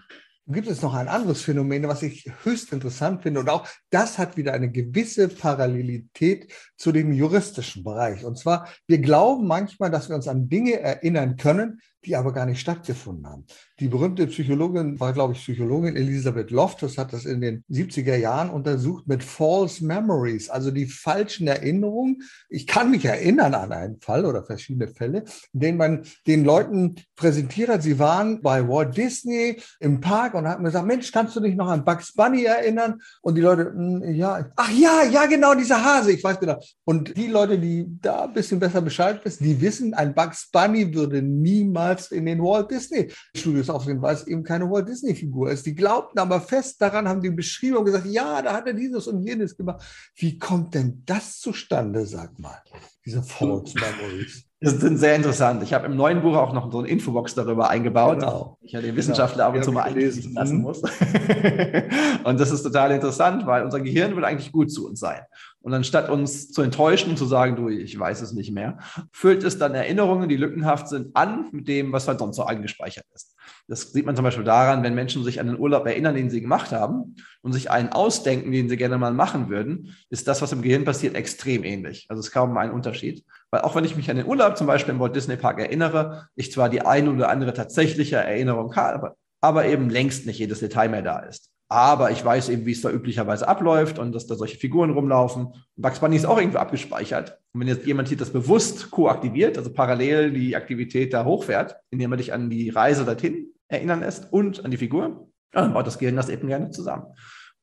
[0.47, 3.39] gibt es noch ein anderes Phänomen, was ich höchst interessant finde.
[3.39, 8.25] Und auch das hat wieder eine gewisse Parallelität zu dem juristischen Bereich.
[8.25, 12.45] Und zwar, wir glauben manchmal, dass wir uns an Dinge erinnern können, die aber gar
[12.45, 13.45] nicht stattgefunden haben.
[13.79, 18.49] Die berühmte Psychologin war, glaube ich, Psychologin Elisabeth Loftus, hat das in den 70er Jahren
[18.49, 22.23] untersucht mit False Memories, also die falschen Erinnerungen.
[22.49, 26.95] Ich kann mich erinnern an einen Fall oder verschiedene Fälle, in denen man den Leuten
[27.15, 31.39] präsentiert hat, sie waren bei Walt Disney im Park und haben gesagt, Mensch, kannst du
[31.39, 32.99] dich noch an Bugs Bunny erinnern?
[33.21, 36.59] Und die Leute, hm, ja, ach ja, ja, genau, dieser Hase, ich weiß genau.
[36.83, 40.93] Und die Leute, die da ein bisschen besser Bescheid wissen, die wissen, ein Bugs Bunny
[40.93, 45.51] würde niemals in den Walt Disney Studios aufsehen, weil es eben keine Walt Disney Figur
[45.51, 45.65] ist.
[45.65, 49.07] Die glaubten aber fest daran, haben die beschrieben und gesagt, ja, da hat er dieses
[49.07, 49.83] und jenes gemacht.
[50.15, 52.61] Wie kommt denn das zustande, sag mal,
[53.05, 54.45] diese False Memories?
[54.63, 55.63] Das sind sehr interessant.
[55.63, 58.19] Ich habe im neuen Buch auch noch so eine Infobox darüber eingebaut.
[58.19, 58.59] Genau.
[58.61, 59.49] Ich ja den Wissenschaftler genau.
[59.49, 60.61] ab und zu mal einlesen lassen mhm.
[60.61, 60.83] muss.
[62.23, 65.21] und das ist total interessant, weil unser Gehirn will eigentlich gut zu uns sein.
[65.61, 68.79] Und anstatt uns zu enttäuschen und zu sagen, du, ich weiß es nicht mehr,
[69.11, 73.05] füllt es dann Erinnerungen, die lückenhaft sind, an mit dem, was halt sonst so eingespeichert
[73.13, 73.35] ist.
[73.67, 76.41] Das sieht man zum Beispiel daran, wenn Menschen sich an den Urlaub erinnern, den sie
[76.41, 80.51] gemacht haben und sich einen ausdenken, den sie gerne mal machen würden, ist das, was
[80.51, 82.07] im Gehirn passiert, extrem ähnlich.
[82.09, 83.23] Also es ist kaum ein Unterschied.
[83.51, 86.27] Weil auch wenn ich mich an den Urlaub zum Beispiel im Walt Disney Park erinnere,
[86.35, 90.89] ich zwar die eine oder andere tatsächliche Erinnerung habe, aber eben längst nicht jedes Detail
[90.89, 91.50] mehr da ist.
[91.71, 95.53] Aber ich weiß eben, wie es da üblicherweise abläuft und dass da solche Figuren rumlaufen.
[95.77, 97.39] Bugs Bunny ist auch irgendwie abgespeichert.
[97.53, 102.11] Und wenn jetzt jemand hier das bewusst koaktiviert, also parallel die Aktivität da hochfährt, indem
[102.11, 105.97] er dich an die Reise dorthin erinnern lässt und an die Figur, dann baut das
[105.97, 107.05] Gehirn das eben gerne zusammen.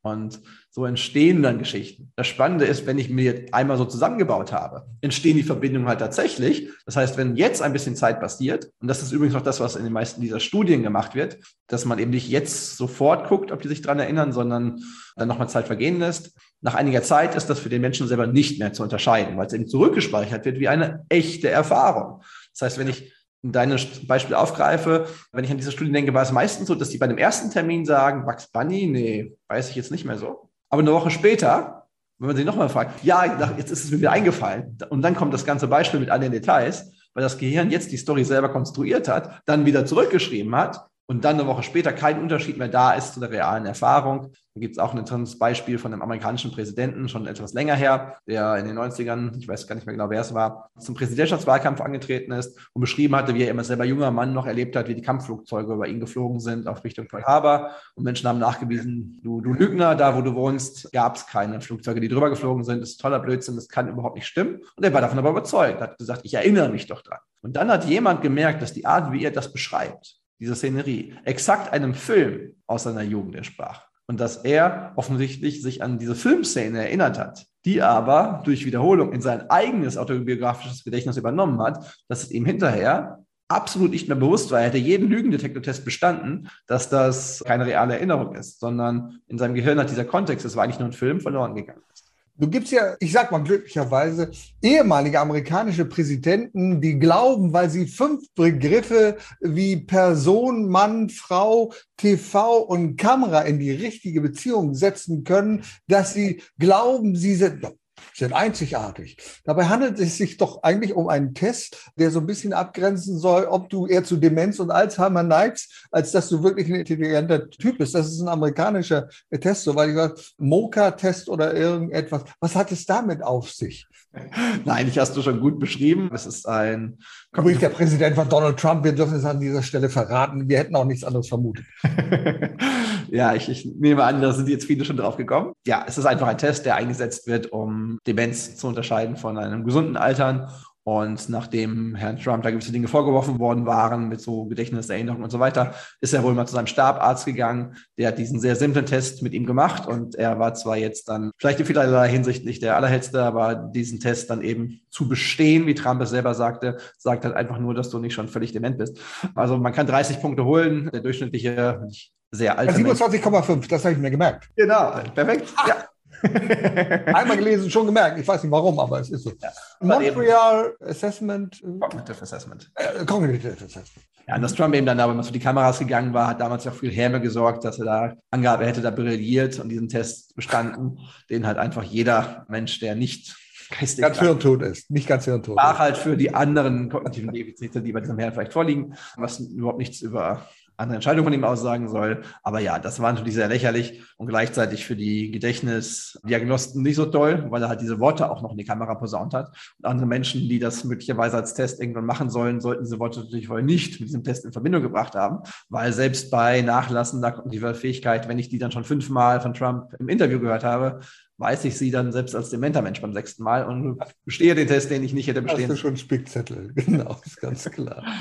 [0.02, 2.12] Und so entstehen dann Geschichten.
[2.14, 6.68] Das Spannende ist, wenn ich mir einmal so zusammengebaut habe, entstehen die Verbindungen halt tatsächlich.
[6.86, 9.74] Das heißt, wenn jetzt ein bisschen Zeit passiert, und das ist übrigens auch das, was
[9.74, 13.60] in den meisten dieser Studien gemacht wird, dass man eben nicht jetzt sofort guckt, ob
[13.60, 14.80] die sich daran erinnern, sondern
[15.16, 16.38] dann nochmal Zeit vergehen lässt.
[16.60, 19.52] Nach einiger Zeit ist das für den Menschen selber nicht mehr zu unterscheiden, weil es
[19.52, 22.22] eben zurückgespeichert wird wie eine echte Erfahrung.
[22.52, 26.32] Das heißt, wenn ich deine Beispiel aufgreife, wenn ich an diese Studie denke, war es
[26.32, 29.90] meistens so, dass die bei dem ersten Termin sagen, Bugs Bunny, nee, weiß ich jetzt
[29.90, 30.50] nicht mehr so.
[30.70, 31.86] Aber eine Woche später,
[32.18, 34.76] wenn man sich nochmal fragt, ja, jetzt ist es mir wieder eingefallen.
[34.90, 37.96] Und dann kommt das ganze Beispiel mit all den Details, weil das Gehirn jetzt die
[37.96, 42.58] Story selber konstruiert hat, dann wieder zurückgeschrieben hat und dann eine Woche später kein Unterschied
[42.58, 44.32] mehr da ist zu der realen Erfahrung.
[44.54, 48.18] Da gibt es auch ein interessantes Beispiel von einem amerikanischen Präsidenten, schon etwas länger her,
[48.26, 51.80] der in den 90ern, ich weiß gar nicht mehr genau, wer es war, zum Präsidentschaftswahlkampf
[51.80, 54.94] angetreten ist und beschrieben hatte, wie er immer selber junger Mann noch erlebt hat, wie
[54.94, 57.70] die Kampfflugzeuge über ihn geflogen sind auf Richtung Pearl Harbor.
[57.94, 62.00] Und Menschen haben nachgewiesen, du, du Lügner, da wo du wohnst, gab es keine Flugzeuge,
[62.00, 62.82] die drüber geflogen sind.
[62.82, 64.60] Das ist toller Blödsinn, das kann überhaupt nicht stimmen.
[64.76, 67.20] Und er war davon aber überzeugt, hat gesagt, ich erinnere mich doch dran.
[67.40, 71.72] Und dann hat jemand gemerkt, dass die Art, wie er das beschreibt, diese Szenerie, exakt
[71.72, 73.86] einem Film aus seiner Jugend entsprach.
[74.06, 79.20] Und dass er offensichtlich sich an diese Filmszene erinnert hat, die aber durch Wiederholung in
[79.20, 84.60] sein eigenes autobiografisches Gedächtnis übernommen hat, dass es ihm hinterher absolut nicht mehr bewusst war.
[84.60, 89.78] Er hätte jeden Lügendetektortest bestanden, dass das keine reale Erinnerung ist, sondern in seinem Gehirn
[89.78, 92.07] hat dieser Kontext, es war eigentlich nur ein Film, verloren gegangen ist.
[92.40, 94.30] Du gibst ja, ich sag mal glücklicherweise,
[94.62, 102.96] ehemalige amerikanische Präsidenten, die glauben, weil sie fünf Begriffe wie Person, Mann, Frau, TV und
[102.96, 107.66] Kamera in die richtige Beziehung setzen können, dass sie glauben, sie sind,
[108.14, 109.16] sind einzigartig.
[109.44, 113.44] Dabei handelt es sich doch eigentlich um einen Test, der so ein bisschen abgrenzen soll,
[113.44, 117.78] ob du eher zu Demenz und Alzheimer neigst, als dass du wirklich ein intelligenter Typ
[117.78, 117.94] bist.
[117.94, 119.08] Das ist ein amerikanischer
[119.40, 122.24] Test, soweit ich weiß, Mocha-Test oder irgendetwas.
[122.40, 123.86] Was hat es damit auf sich?
[124.64, 126.10] Nein, ich hast du schon gut beschrieben.
[126.12, 126.98] Es ist ein.
[127.36, 128.84] Übrigens der Präsident von Donald Trump.
[128.84, 130.48] Wir dürfen es an dieser Stelle verraten.
[130.48, 131.66] Wir hätten auch nichts anderes vermutet.
[133.08, 135.52] ja, ich, ich, nehme an, da sind jetzt viele schon drauf gekommen.
[135.66, 139.64] Ja, es ist einfach ein Test, der eingesetzt wird, um Demenz zu unterscheiden von einem
[139.64, 140.48] gesunden Altern
[140.88, 145.38] und nachdem Herrn Trump da gewisse Dinge vorgeworfen worden waren, mit so Gedächtniserinnerungen und so
[145.38, 147.76] weiter, ist er wohl mal zu seinem Stabarzt gegangen.
[147.98, 151.30] Der hat diesen sehr simplen Test mit ihm gemacht und er war zwar jetzt dann
[151.36, 155.74] vielleicht in vielerlei Hinsicht nicht der allerhellste, aber diesen Test dann eben zu bestehen, wie
[155.74, 158.98] Trump es selber sagte, sagt halt einfach nur, dass du nicht schon völlig dement bist.
[159.34, 160.88] Also man kann 30 Punkte holen.
[160.90, 161.86] Der durchschnittliche,
[162.30, 162.72] sehr alte.
[162.72, 164.48] 27,5, das habe ich mir gemerkt.
[164.56, 165.52] Genau, perfekt.
[165.56, 165.68] Ah.
[165.68, 165.76] Ja.
[166.22, 168.18] Einmal gelesen, schon gemerkt.
[168.18, 169.32] Ich weiß nicht warum, aber es ist so.
[169.40, 169.50] Ja,
[169.80, 171.62] Montreal Assessment.
[171.62, 172.70] Äh, Cognitive Assessment.
[172.74, 174.06] Äh, Cognitive Assessment.
[174.26, 176.70] Ja, und dass Trump eben dann aber zu die Kameras gegangen war, hat damals ja
[176.70, 180.98] für Häme gesorgt, dass er da angabe, er hätte da brilliert und diesen Test bestanden,
[181.30, 183.36] den halt einfach jeder Mensch, der nicht
[183.70, 185.56] geistig ganz hirntot ist, nicht ganz hirntot.
[185.56, 189.78] War halt für die anderen kognitiven Defizite, die bei diesem Herrn vielleicht vorliegen, was überhaupt
[189.78, 190.46] nichts über
[190.78, 192.22] andere Entscheidungen von ihm aussagen soll.
[192.42, 197.46] Aber ja, das war natürlich sehr lächerlich und gleichzeitig für die Gedächtnisdiagnosten nicht so toll,
[197.50, 199.48] weil er halt diese Worte auch noch in die Kamera posaunt hat.
[199.78, 203.48] Und andere Menschen, die das möglicherweise als Test irgendwann machen sollen, sollten diese Worte natürlich
[203.48, 208.28] wohl nicht mit diesem Test in Verbindung gebracht haben, weil selbst bei nachlassender kognitiver Fähigkeit,
[208.28, 211.00] wenn ich die dann schon fünfmal von Trump im Interview gehört habe,
[211.38, 214.90] weiß ich sie dann selbst als dementer Mensch beim sechsten Mal und bestehe den Test,
[214.90, 215.70] den ich nicht hätte bestehen.
[215.70, 218.04] Hast du schon Spickzettel, genau, ist ganz klar.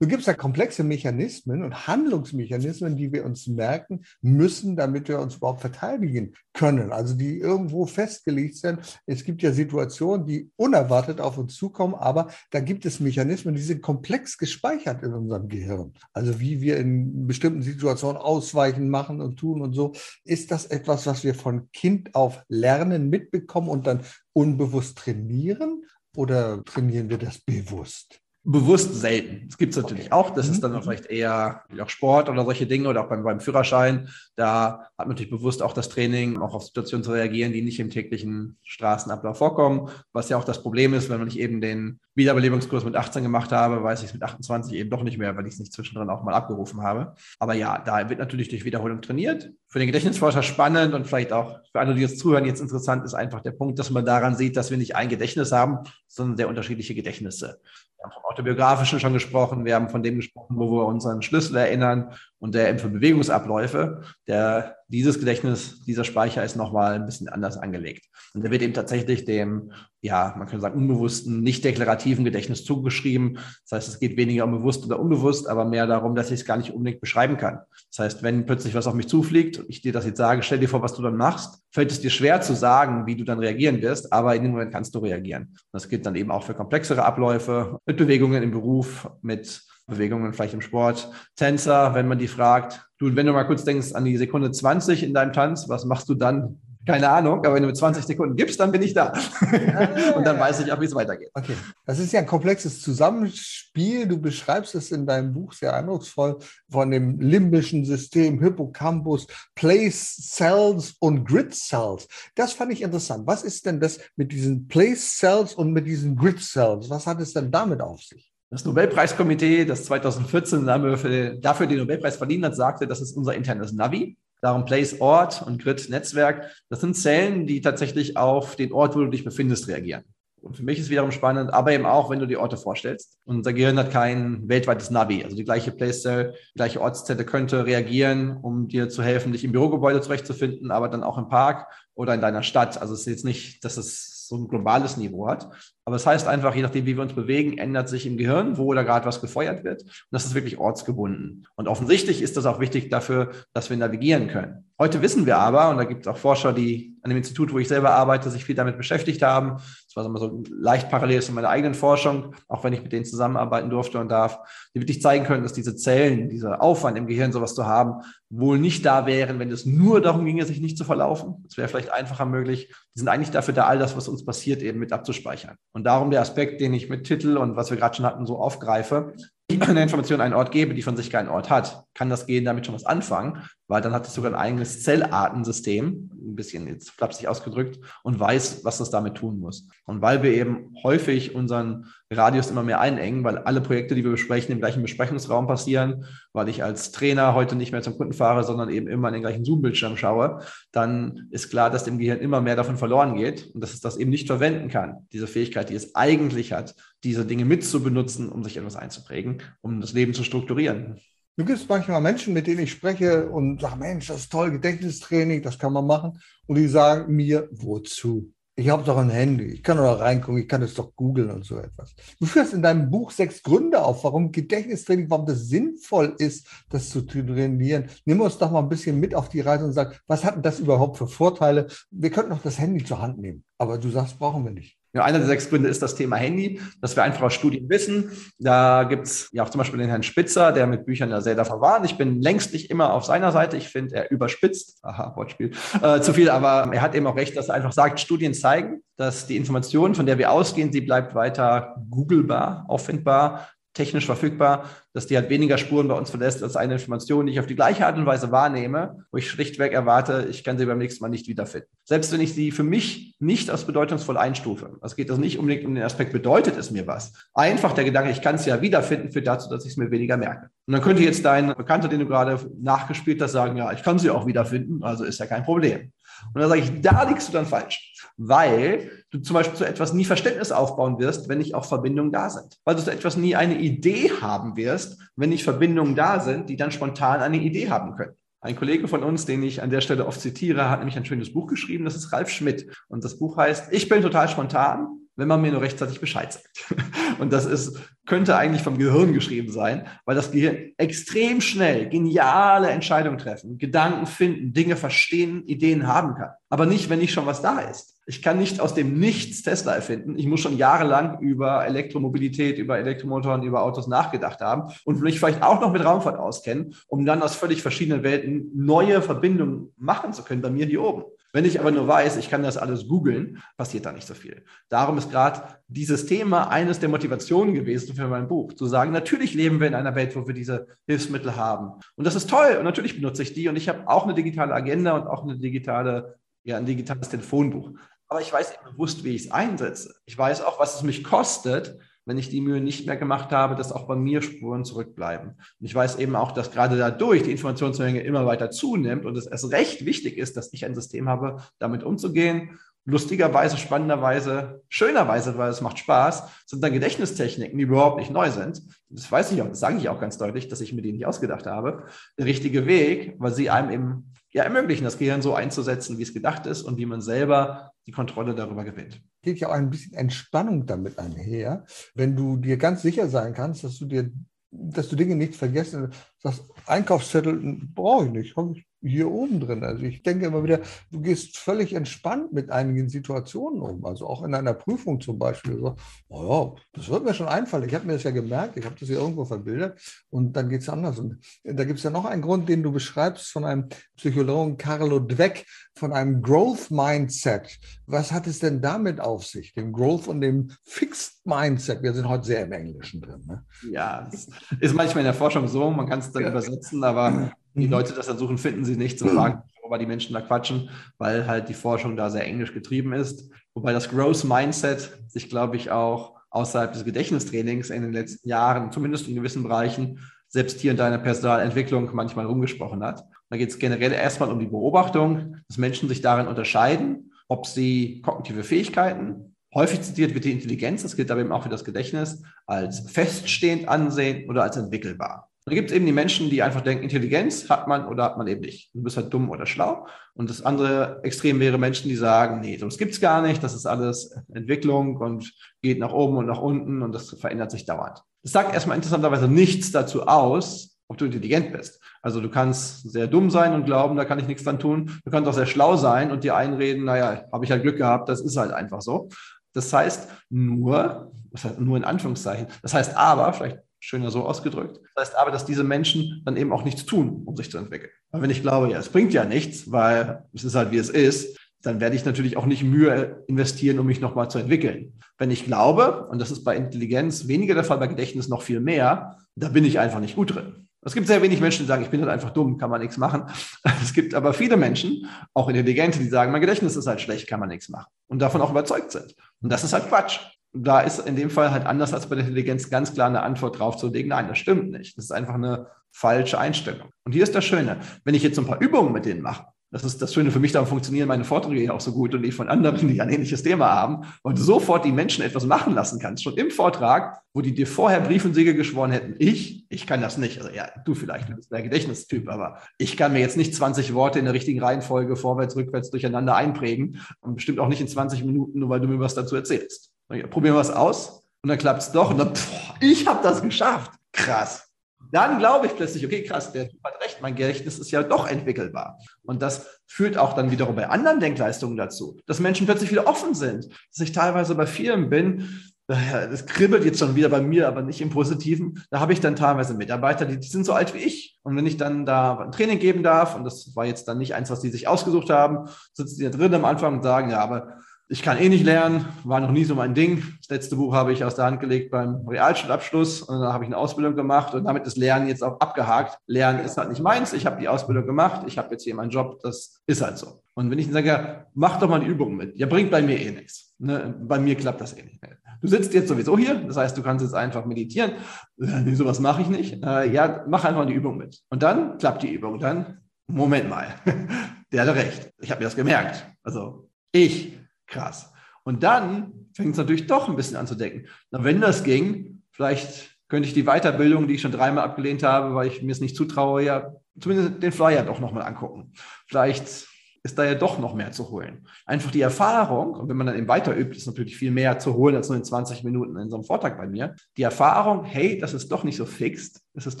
[0.02, 5.36] Du gibst da komplexe Mechanismen und Handlungsmechanismen, die wir uns merken müssen, damit wir uns
[5.36, 6.90] überhaupt verteidigen können.
[6.90, 8.80] Also die irgendwo festgelegt sind.
[9.06, 13.62] Es gibt ja Situationen, die unerwartet auf uns zukommen, aber da gibt es Mechanismen, die
[13.62, 15.92] sind komplex gespeichert in unserem Gehirn.
[16.12, 19.92] Also wie wir in bestimmten Situationen ausweichen, machen und tun und so.
[20.24, 24.00] Ist das etwas, was wir von Kind auf lernen, mitbekommen und dann
[24.32, 25.84] unbewusst trainieren?
[26.16, 28.21] Oder trainieren wir das bewusst?
[28.44, 29.46] Bewusst selten.
[29.46, 30.14] Das gibt es natürlich okay.
[30.14, 30.30] auch.
[30.30, 30.52] Das mhm.
[30.52, 34.08] ist dann vielleicht eher auch Sport oder solche Dinge oder auch beim, beim Führerschein.
[34.34, 37.78] Da hat man natürlich bewusst auch das Training, auch auf Situationen zu reagieren, die nicht
[37.78, 39.90] im täglichen Straßenablauf vorkommen.
[40.12, 43.52] Was ja auch das Problem ist, wenn man nicht eben den Wiederbelebungskurs mit 18 gemacht
[43.52, 46.10] habe, weiß ich es mit 28 eben doch nicht mehr, weil ich es nicht zwischendrin
[46.10, 47.14] auch mal abgerufen habe.
[47.38, 49.50] Aber ja, da wird natürlich durch Wiederholung trainiert.
[49.68, 53.14] Für den Gedächtnisforscher spannend und vielleicht auch für alle, die jetzt zuhören, jetzt interessant ist
[53.14, 55.78] einfach der Punkt, dass man daran sieht, dass wir nicht ein Gedächtnis haben,
[56.08, 57.60] sondern sehr unterschiedliche Gedächtnisse.
[58.02, 61.56] Wir haben vom Autobiografischen schon gesprochen, wir haben von dem gesprochen, wo wir unseren Schlüssel
[61.56, 67.56] erinnern und der für Bewegungsabläufe, der, dieses Gedächtnis, dieser Speicher ist nochmal ein bisschen anders
[67.56, 68.04] angelegt.
[68.34, 73.38] Und der wird eben tatsächlich dem, ja, man könnte sagen, unbewussten, nicht deklarativen Gedächtnis zugeschrieben.
[73.68, 76.46] Das heißt, es geht weniger um bewusst oder unbewusst, aber mehr darum, dass ich es
[76.46, 77.60] gar nicht unbedingt beschreiben kann.
[77.90, 80.58] Das heißt, wenn plötzlich was auf mich zufliegt und ich dir das jetzt sage, stell
[80.58, 83.38] dir vor, was du dann machst, fällt es dir schwer zu sagen, wie du dann
[83.38, 85.44] reagieren wirst, aber in dem Moment kannst du reagieren.
[85.44, 90.32] Und das gilt dann eben auch für komplexere Abläufe, mit Bewegungen im Beruf, mit Bewegungen
[90.32, 91.10] vielleicht im Sport.
[91.36, 95.02] Tänzer, wenn man die fragt, du, wenn du mal kurz denkst an die Sekunde 20
[95.02, 96.60] in deinem Tanz, was machst du dann?
[96.84, 99.12] Keine Ahnung, aber wenn du mit 20 Sekunden gibst, dann bin ich da.
[99.12, 101.30] Ah, und dann weiß ich auch, wie es weitergeht.
[101.32, 101.54] Okay.
[101.86, 104.08] Das ist ja ein komplexes Zusammenspiel.
[104.08, 106.38] Du beschreibst es in deinem Buch sehr eindrucksvoll
[106.68, 112.08] von dem limbischen System, Hippocampus, Place Cells und Grid Cells.
[112.34, 113.28] Das fand ich interessant.
[113.28, 116.90] Was ist denn das mit diesen Place Cells und mit diesen Grid Cells?
[116.90, 118.31] Was hat es denn damit auf sich?
[118.52, 124.18] Das Nobelpreiskomitee, das 2014 dafür den Nobelpreis verliehen hat, sagte, das ist unser internes Navi.
[124.42, 126.50] Darum Place Ort und Grid Netzwerk.
[126.68, 130.04] Das sind Zellen, die tatsächlich auf den Ort, wo du dich befindest, reagieren.
[130.42, 133.16] Und für mich ist wiederum spannend, aber eben auch, wenn du die Orte vorstellst.
[133.24, 135.24] Unser Gehirn hat kein weltweites Navi.
[135.24, 139.44] Also die gleiche Place Cell, die gleiche Ortszelle könnte reagieren, um dir zu helfen, dich
[139.44, 142.82] im Bürogebäude zurechtzufinden, aber dann auch im Park oder in deiner Stadt.
[142.82, 145.48] Also es ist jetzt nicht, dass es so ein globales Niveau hat.
[145.84, 148.56] Aber es das heißt einfach, je nachdem, wie wir uns bewegen, ändert sich im Gehirn,
[148.56, 149.82] wo da gerade was gefeuert wird.
[149.82, 151.46] Und das ist wirklich ortsgebunden.
[151.56, 154.64] Und offensichtlich ist das auch wichtig dafür, dass wir navigieren können.
[154.78, 157.58] Heute wissen wir aber, und da gibt es auch Forscher, die an dem Institut, wo
[157.58, 159.60] ich selber arbeite, sich viel damit beschäftigt haben.
[159.94, 163.70] Das war so leicht parallel zu meiner eigenen Forschung, auch wenn ich mit denen zusammenarbeiten
[163.70, 164.38] durfte und darf,
[164.74, 168.58] die wirklich zeigen können, dass diese Zellen, dieser Aufwand im Gehirn, sowas zu haben, wohl
[168.58, 171.44] nicht da wären, wenn es nur darum ginge, sich nicht zu verlaufen.
[171.48, 172.74] Es wäre vielleicht einfacher möglich.
[172.94, 175.56] Die sind eigentlich dafür da, all das, was uns passiert, eben mit abzuspeichern.
[175.72, 178.38] Und darum der Aspekt, den ich mit Titel und was wir gerade schon hatten, so
[178.38, 179.14] aufgreife.
[179.60, 182.66] Eine Information einen Ort gebe, die von sich keinen Ort hat, kann das Gehen damit
[182.66, 187.26] schon was anfangen, weil dann hat es sogar ein eigenes Zellartensystem, ein bisschen jetzt flapsig
[187.26, 189.66] ausgedrückt, und weiß, was das damit tun muss.
[189.86, 194.10] Und weil wir eben häufig unseren Radius immer mehr einengen, weil alle Projekte, die wir
[194.10, 196.04] besprechen, im gleichen Besprechungsraum passieren,
[196.34, 199.22] weil ich als Trainer heute nicht mehr zum Kunden fahre, sondern eben immer in den
[199.22, 203.62] gleichen Zoom-Bildschirm schaue, dann ist klar, dass dem Gehirn immer mehr davon verloren geht und
[203.62, 207.46] dass es das eben nicht verwenden kann, diese Fähigkeit, die es eigentlich hat, diese Dinge
[207.46, 211.00] mitzubenutzen, um sich etwas einzuprägen, um das Leben zu strukturieren.
[211.36, 215.40] Du gibt manchmal Menschen, mit denen ich spreche und sage, Mensch, das ist toll, Gedächtnistraining,
[215.40, 216.20] das kann man machen.
[216.46, 218.34] Und die sagen mir, wozu?
[218.54, 221.30] Ich habe doch ein Handy, ich kann doch da reingucken, ich kann es doch googeln
[221.30, 221.94] und so etwas.
[222.20, 226.90] Du führst in deinem Buch sechs Gründe auf, warum Gedächtnistraining, warum das sinnvoll ist, das
[226.90, 227.88] zu trainieren.
[228.04, 230.42] Nimm uns doch mal ein bisschen mit auf die Reise und sag, was hat denn
[230.42, 231.68] das überhaupt für Vorteile?
[231.90, 234.81] Wir könnten doch das Handy zur Hand nehmen, aber du sagst, brauchen wir nicht.
[234.94, 238.10] Ja, einer der sechs Gründe ist das Thema Handy, dass wir einfach aus Studien wissen.
[238.38, 241.60] Da gibt's ja auch zum Beispiel den Herrn Spitzer, der mit Büchern ja sehr davon
[241.62, 241.82] war.
[241.84, 243.56] Ich bin längst nicht immer auf seiner Seite.
[243.56, 245.52] Ich finde, er überspitzt, aha, Wortspiel,
[245.82, 248.82] äh, zu viel, aber er hat eben auch recht, dass er einfach sagt, Studien zeigen,
[248.96, 255.06] dass die Information, von der wir ausgehen, sie bleibt weiter googlebar, auffindbar technisch verfügbar, dass
[255.06, 257.86] die halt weniger Spuren bei uns verlässt als eine Information, die ich auf die gleiche
[257.86, 261.28] Art und Weise wahrnehme, wo ich schlichtweg erwarte, ich kann sie beim nächsten Mal nicht
[261.28, 261.68] wiederfinden.
[261.84, 264.78] Selbst wenn ich sie für mich nicht als bedeutungsvoll einstufe.
[264.82, 267.12] Es geht also nicht unbedingt um den Aspekt, bedeutet es mir was.
[267.34, 270.16] Einfach der Gedanke, ich kann es ja wiederfinden, führt dazu, dass ich es mir weniger
[270.16, 270.50] merke.
[270.66, 273.98] Und dann könnte jetzt dein Bekannter, den du gerade nachgespielt hast, sagen, ja, ich kann
[273.98, 275.92] sie auch wiederfinden, also ist ja kein Problem.
[276.34, 279.92] Und dann sage ich, da liegst du dann falsch, weil du zum Beispiel zu etwas
[279.92, 282.58] nie Verständnis aufbauen wirst, wenn nicht auch Verbindungen da sind.
[282.64, 284.81] Weil du zu etwas nie eine Idee haben wirst,
[285.16, 288.16] wenn nicht Verbindungen da sind, die dann spontan eine Idee haben können.
[288.40, 291.32] Ein Kollege von uns, den ich an der Stelle oft zitiere, hat nämlich ein schönes
[291.32, 292.66] Buch geschrieben, das ist Ralf Schmidt.
[292.88, 296.74] Und das Buch heißt, ich bin total spontan wenn man mir nur rechtzeitig Bescheid sagt.
[297.20, 302.70] Und das ist, könnte eigentlich vom Gehirn geschrieben sein, weil das Gehirn extrem schnell geniale
[302.70, 306.30] Entscheidungen treffen, Gedanken finden, Dinge verstehen, Ideen haben kann.
[306.48, 308.00] Aber nicht, wenn nicht schon was da ist.
[308.04, 310.18] Ich kann nicht aus dem Nichts Tesla erfinden.
[310.18, 315.44] Ich muss schon jahrelang über Elektromobilität, über Elektromotoren, über Autos nachgedacht haben und mich vielleicht
[315.44, 320.24] auch noch mit Raumfahrt auskennen, um dann aus völlig verschiedenen Welten neue Verbindungen machen zu
[320.24, 321.04] können bei mir hier oben.
[321.32, 324.44] Wenn ich aber nur weiß, ich kann das alles googeln, passiert da nicht so viel.
[324.68, 329.32] Darum ist gerade dieses Thema eines der Motivationen gewesen für mein Buch, zu sagen, natürlich
[329.32, 331.80] leben wir in einer Welt, wo wir diese Hilfsmittel haben.
[331.96, 334.52] Und das ist toll und natürlich benutze ich die und ich habe auch eine digitale
[334.52, 337.70] Agenda und auch eine digitale, ja, ein digitales Telefonbuch.
[338.08, 339.94] Aber ich weiß eben bewusst, wie ich es einsetze.
[340.04, 343.54] Ich weiß auch, was es mich kostet, wenn ich die Mühe nicht mehr gemacht habe,
[343.54, 345.30] dass auch bei mir Spuren zurückbleiben.
[345.30, 349.26] Und ich weiß eben auch, dass gerade dadurch die Informationsmenge immer weiter zunimmt und es
[349.26, 352.58] erst recht wichtig ist, dass ich ein System habe, damit umzugehen.
[352.84, 358.60] Lustigerweise, spannenderweise, schönerweise, weil es macht Spaß, sind dann Gedächtnistechniken, die überhaupt nicht neu sind.
[358.88, 361.06] Das weiß ich auch, das sage ich auch ganz deutlich, dass ich mir die nicht
[361.06, 361.84] ausgedacht habe.
[362.18, 366.14] Der richtige Weg, weil sie einem eben ja, ermöglichen, das Gehirn so einzusetzen, wie es
[366.14, 369.02] gedacht ist und wie man selber die Kontrolle darüber gewinnt.
[369.22, 371.64] Geht ja auch ein bisschen Entspannung damit einher,
[371.94, 374.10] wenn du dir ganz sicher sein kannst, dass du dir,
[374.50, 379.62] dass du Dinge nicht vergessen, sagst, Einkaufszettel brauche ich nicht, habe ich hier oben drin.
[379.64, 383.84] Also ich denke immer wieder, du gehst völlig entspannt mit einigen Situationen um.
[383.84, 385.58] Also auch in einer Prüfung zum Beispiel.
[385.58, 385.76] So,
[386.08, 387.68] oh ja, das wird mir schon einfallen.
[387.68, 390.62] Ich habe mir das ja gemerkt, ich habe das hier irgendwo verbildert und dann geht
[390.62, 390.98] es anders.
[390.98, 394.98] Und da gibt es ja noch einen Grund, den du beschreibst von einem Psychologen Carlo
[394.98, 397.58] Dweck, von einem Growth Mindset.
[397.86, 401.82] Was hat es denn damit auf sich, dem Growth und dem Fixed Mindset?
[401.82, 403.22] Wir sind heute sehr im Englischen drin.
[403.26, 403.44] Ne?
[403.70, 404.28] Ja, das
[404.60, 406.30] ist manchmal in der Forschung so, man kann es dann ja.
[406.30, 407.72] übersetzen, aber die mhm.
[407.72, 411.26] Leute das dann suchen, finden sie nicht, zu fragen, worüber die Menschen da quatschen, weil
[411.26, 413.30] halt die Forschung da sehr englisch getrieben ist.
[413.54, 418.72] Wobei das Growth Mindset sich, glaube ich, auch außerhalb des Gedächtnistrainings in den letzten Jahren,
[418.72, 423.04] zumindest in gewissen Bereichen, selbst hier in deiner Personalentwicklung manchmal rumgesprochen hat.
[423.28, 428.00] Da geht es generell erstmal um die Beobachtung, dass Menschen sich darin unterscheiden, ob sie
[428.02, 432.22] kognitive Fähigkeiten, häufig zitiert wird die Intelligenz, das gilt aber eben auch für das Gedächtnis,
[432.46, 435.31] als feststehend ansehen oder als entwickelbar.
[435.44, 438.28] Dann gibt es eben die Menschen, die einfach denken, Intelligenz hat man oder hat man
[438.28, 438.70] eben nicht.
[438.74, 439.86] Du bist halt dumm oder schlau.
[440.14, 443.54] Und das andere Extrem wäre Menschen, die sagen, nee, das gibt es gar nicht, das
[443.54, 448.02] ist alles Entwicklung und geht nach oben und nach unten und das verändert sich dauernd.
[448.22, 451.80] Das sagt erstmal interessanterweise nichts dazu aus, ob du intelligent bist.
[452.02, 455.00] Also du kannst sehr dumm sein und glauben, da kann ich nichts dran tun.
[455.04, 458.08] Du kannst auch sehr schlau sein und dir einreden, naja, habe ich halt Glück gehabt,
[458.08, 459.08] das ist halt einfach so.
[459.54, 464.80] Das heißt nur, das heißt nur in Anführungszeichen, das heißt aber, vielleicht schöner so ausgedrückt.
[464.94, 467.90] Das heißt aber, dass diese Menschen dann eben auch nichts tun, um sich zu entwickeln.
[468.12, 470.88] Weil wenn ich glaube, ja, es bringt ja nichts, weil es ist halt wie es
[470.88, 474.92] ist, dann werde ich natürlich auch nicht Mühe investieren, um mich nochmal zu entwickeln.
[475.18, 478.60] Wenn ich glaube, und das ist bei Intelligenz weniger der Fall, bei Gedächtnis noch viel
[478.60, 480.68] mehr, da bin ich einfach nicht gut drin.
[480.84, 482.96] Es gibt sehr wenig Menschen, die sagen, ich bin halt einfach dumm, kann man nichts
[482.96, 483.24] machen.
[483.82, 487.40] Es gibt aber viele Menschen, auch Intelligente, die sagen, mein Gedächtnis ist halt schlecht, kann
[487.40, 487.90] man nichts machen.
[488.08, 489.14] Und davon auch überzeugt sind.
[489.40, 490.20] Und das ist halt Quatsch
[490.52, 493.58] da ist in dem Fall halt anders als bei der Intelligenz ganz klar eine Antwort
[493.58, 494.10] drauf zu legen.
[494.10, 494.96] Nein, das stimmt nicht.
[494.96, 496.90] Das ist einfach eine falsche Einstellung.
[497.04, 497.78] Und hier ist das Schöne.
[498.04, 500.52] Wenn ich jetzt ein paar Übungen mit denen mache, das ist das Schöne für mich,
[500.52, 503.42] darum funktionieren meine Vorträge ja auch so gut und die von anderen, die ein ähnliches
[503.42, 507.40] Thema haben, und du sofort die Menschen etwas machen lassen kannst, schon im Vortrag, wo
[507.40, 509.14] die dir vorher Brief und Siegel geschworen hätten.
[509.18, 510.38] Ich, ich kann das nicht.
[510.38, 513.94] Also ja, du vielleicht, du bist der Gedächtnistyp, aber ich kann mir jetzt nicht 20
[513.94, 518.24] Worte in der richtigen Reihenfolge vorwärts, rückwärts durcheinander einprägen und bestimmt auch nicht in 20
[518.24, 519.91] Minuten, nur weil du mir was dazu erzählst.
[520.28, 523.42] Probieren wir es aus und dann klappt es doch und dann, boah, ich habe das
[523.42, 523.92] geschafft.
[524.12, 524.68] Krass.
[525.10, 528.26] Dann glaube ich plötzlich, okay, krass, der Typ hat recht, mein Gedächtnis ist ja doch
[528.26, 528.98] entwickelbar.
[529.24, 533.34] Und das führt auch dann wiederum bei anderen Denkleistungen dazu, dass Menschen plötzlich wieder offen
[533.34, 533.68] sind.
[533.90, 538.00] Dass ich teilweise bei vielen bin, das kribbelt jetzt schon wieder bei mir, aber nicht
[538.00, 538.82] im Positiven.
[538.90, 541.38] Da habe ich dann teilweise Mitarbeiter, die, die, sind so alt wie ich.
[541.42, 544.34] Und wenn ich dann da ein Training geben darf, und das war jetzt dann nicht
[544.34, 547.40] eins, was die sich ausgesucht haben, sitzen die da drin am Anfang und sagen, ja,
[547.40, 547.78] aber
[548.12, 550.22] ich kann eh nicht lernen, war noch nie so mein Ding.
[550.38, 553.68] Das letzte Buch habe ich aus der Hand gelegt beim Realschulabschluss und da habe ich
[553.68, 556.18] eine Ausbildung gemacht und damit ist Lernen jetzt auch abgehakt.
[556.26, 559.08] Lernen ist halt nicht meins, ich habe die Ausbildung gemacht, ich habe jetzt hier meinen
[559.08, 560.42] Job, das ist halt so.
[560.52, 563.18] Und wenn ich dann sage, mach doch mal eine Übung mit, ja, bringt bei mir
[563.18, 563.74] eh nichts.
[563.78, 564.14] Ne?
[564.20, 565.18] Bei mir klappt das eh nicht.
[565.62, 568.12] Du sitzt jetzt sowieso hier, das heißt, du kannst jetzt einfach meditieren.
[568.58, 569.82] Nee, sowas mache ich nicht.
[569.82, 571.40] Äh, ja, mach einfach die Übung mit.
[571.48, 572.58] Und dann klappt die Übung.
[572.58, 573.86] Dann, Moment mal,
[574.70, 575.32] der hatte recht.
[575.40, 576.30] Ich habe mir das gemerkt.
[576.42, 577.61] Also ich
[577.92, 578.32] krass.
[578.64, 581.06] Und dann fängt es natürlich doch ein bisschen an zu denken.
[581.30, 585.54] Na, wenn das ging, vielleicht könnte ich die Weiterbildung, die ich schon dreimal abgelehnt habe,
[585.54, 588.92] weil ich mir es nicht zutraue, ja zumindest den Flyer doch nochmal angucken.
[589.26, 589.86] Vielleicht
[590.24, 591.66] ist da ja doch noch mehr zu holen.
[591.84, 594.94] Einfach die Erfahrung, und wenn man dann eben weiter übt, ist natürlich viel mehr zu
[594.94, 597.16] holen als nur in 20 Minuten in so einem Vortrag bei mir.
[597.36, 600.00] Die Erfahrung, hey, das ist doch nicht so fix, das ist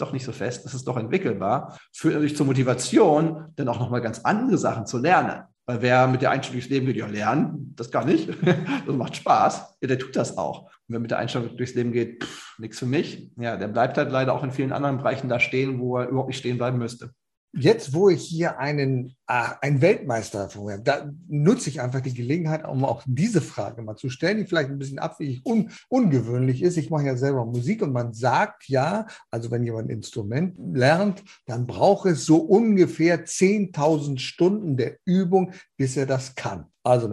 [0.00, 4.00] doch nicht so fest, das ist doch entwickelbar, führt natürlich zur Motivation, dann auch nochmal
[4.00, 5.42] ganz andere Sachen zu lernen.
[5.72, 8.28] Weil wer mit der Einstellung durchs Leben geht, ja, lernen, das gar nicht.
[8.86, 9.78] das macht Spaß.
[9.80, 10.64] Ja, der tut das auch.
[10.64, 12.26] Und wer mit der Einstellung durchs Leben geht,
[12.58, 15.80] nichts für mich, ja, der bleibt halt leider auch in vielen anderen Bereichen da stehen,
[15.80, 17.14] wo er überhaupt nicht stehen bleiben müsste.
[17.54, 22.00] Jetzt, wo ich hier einen, äh, einen Weltmeister vor mir habe, da nutze ich einfach
[22.00, 25.70] die Gelegenheit, um auch diese Frage mal zu stellen, die vielleicht ein bisschen abwegig un,
[25.88, 26.78] ungewöhnlich ist.
[26.78, 31.24] Ich mache ja selber Musik und man sagt ja, also wenn jemand ein Instrument lernt,
[31.44, 36.66] dann braucht es so ungefähr 10.000 Stunden der Übung, bis er das kann.
[36.82, 37.06] Also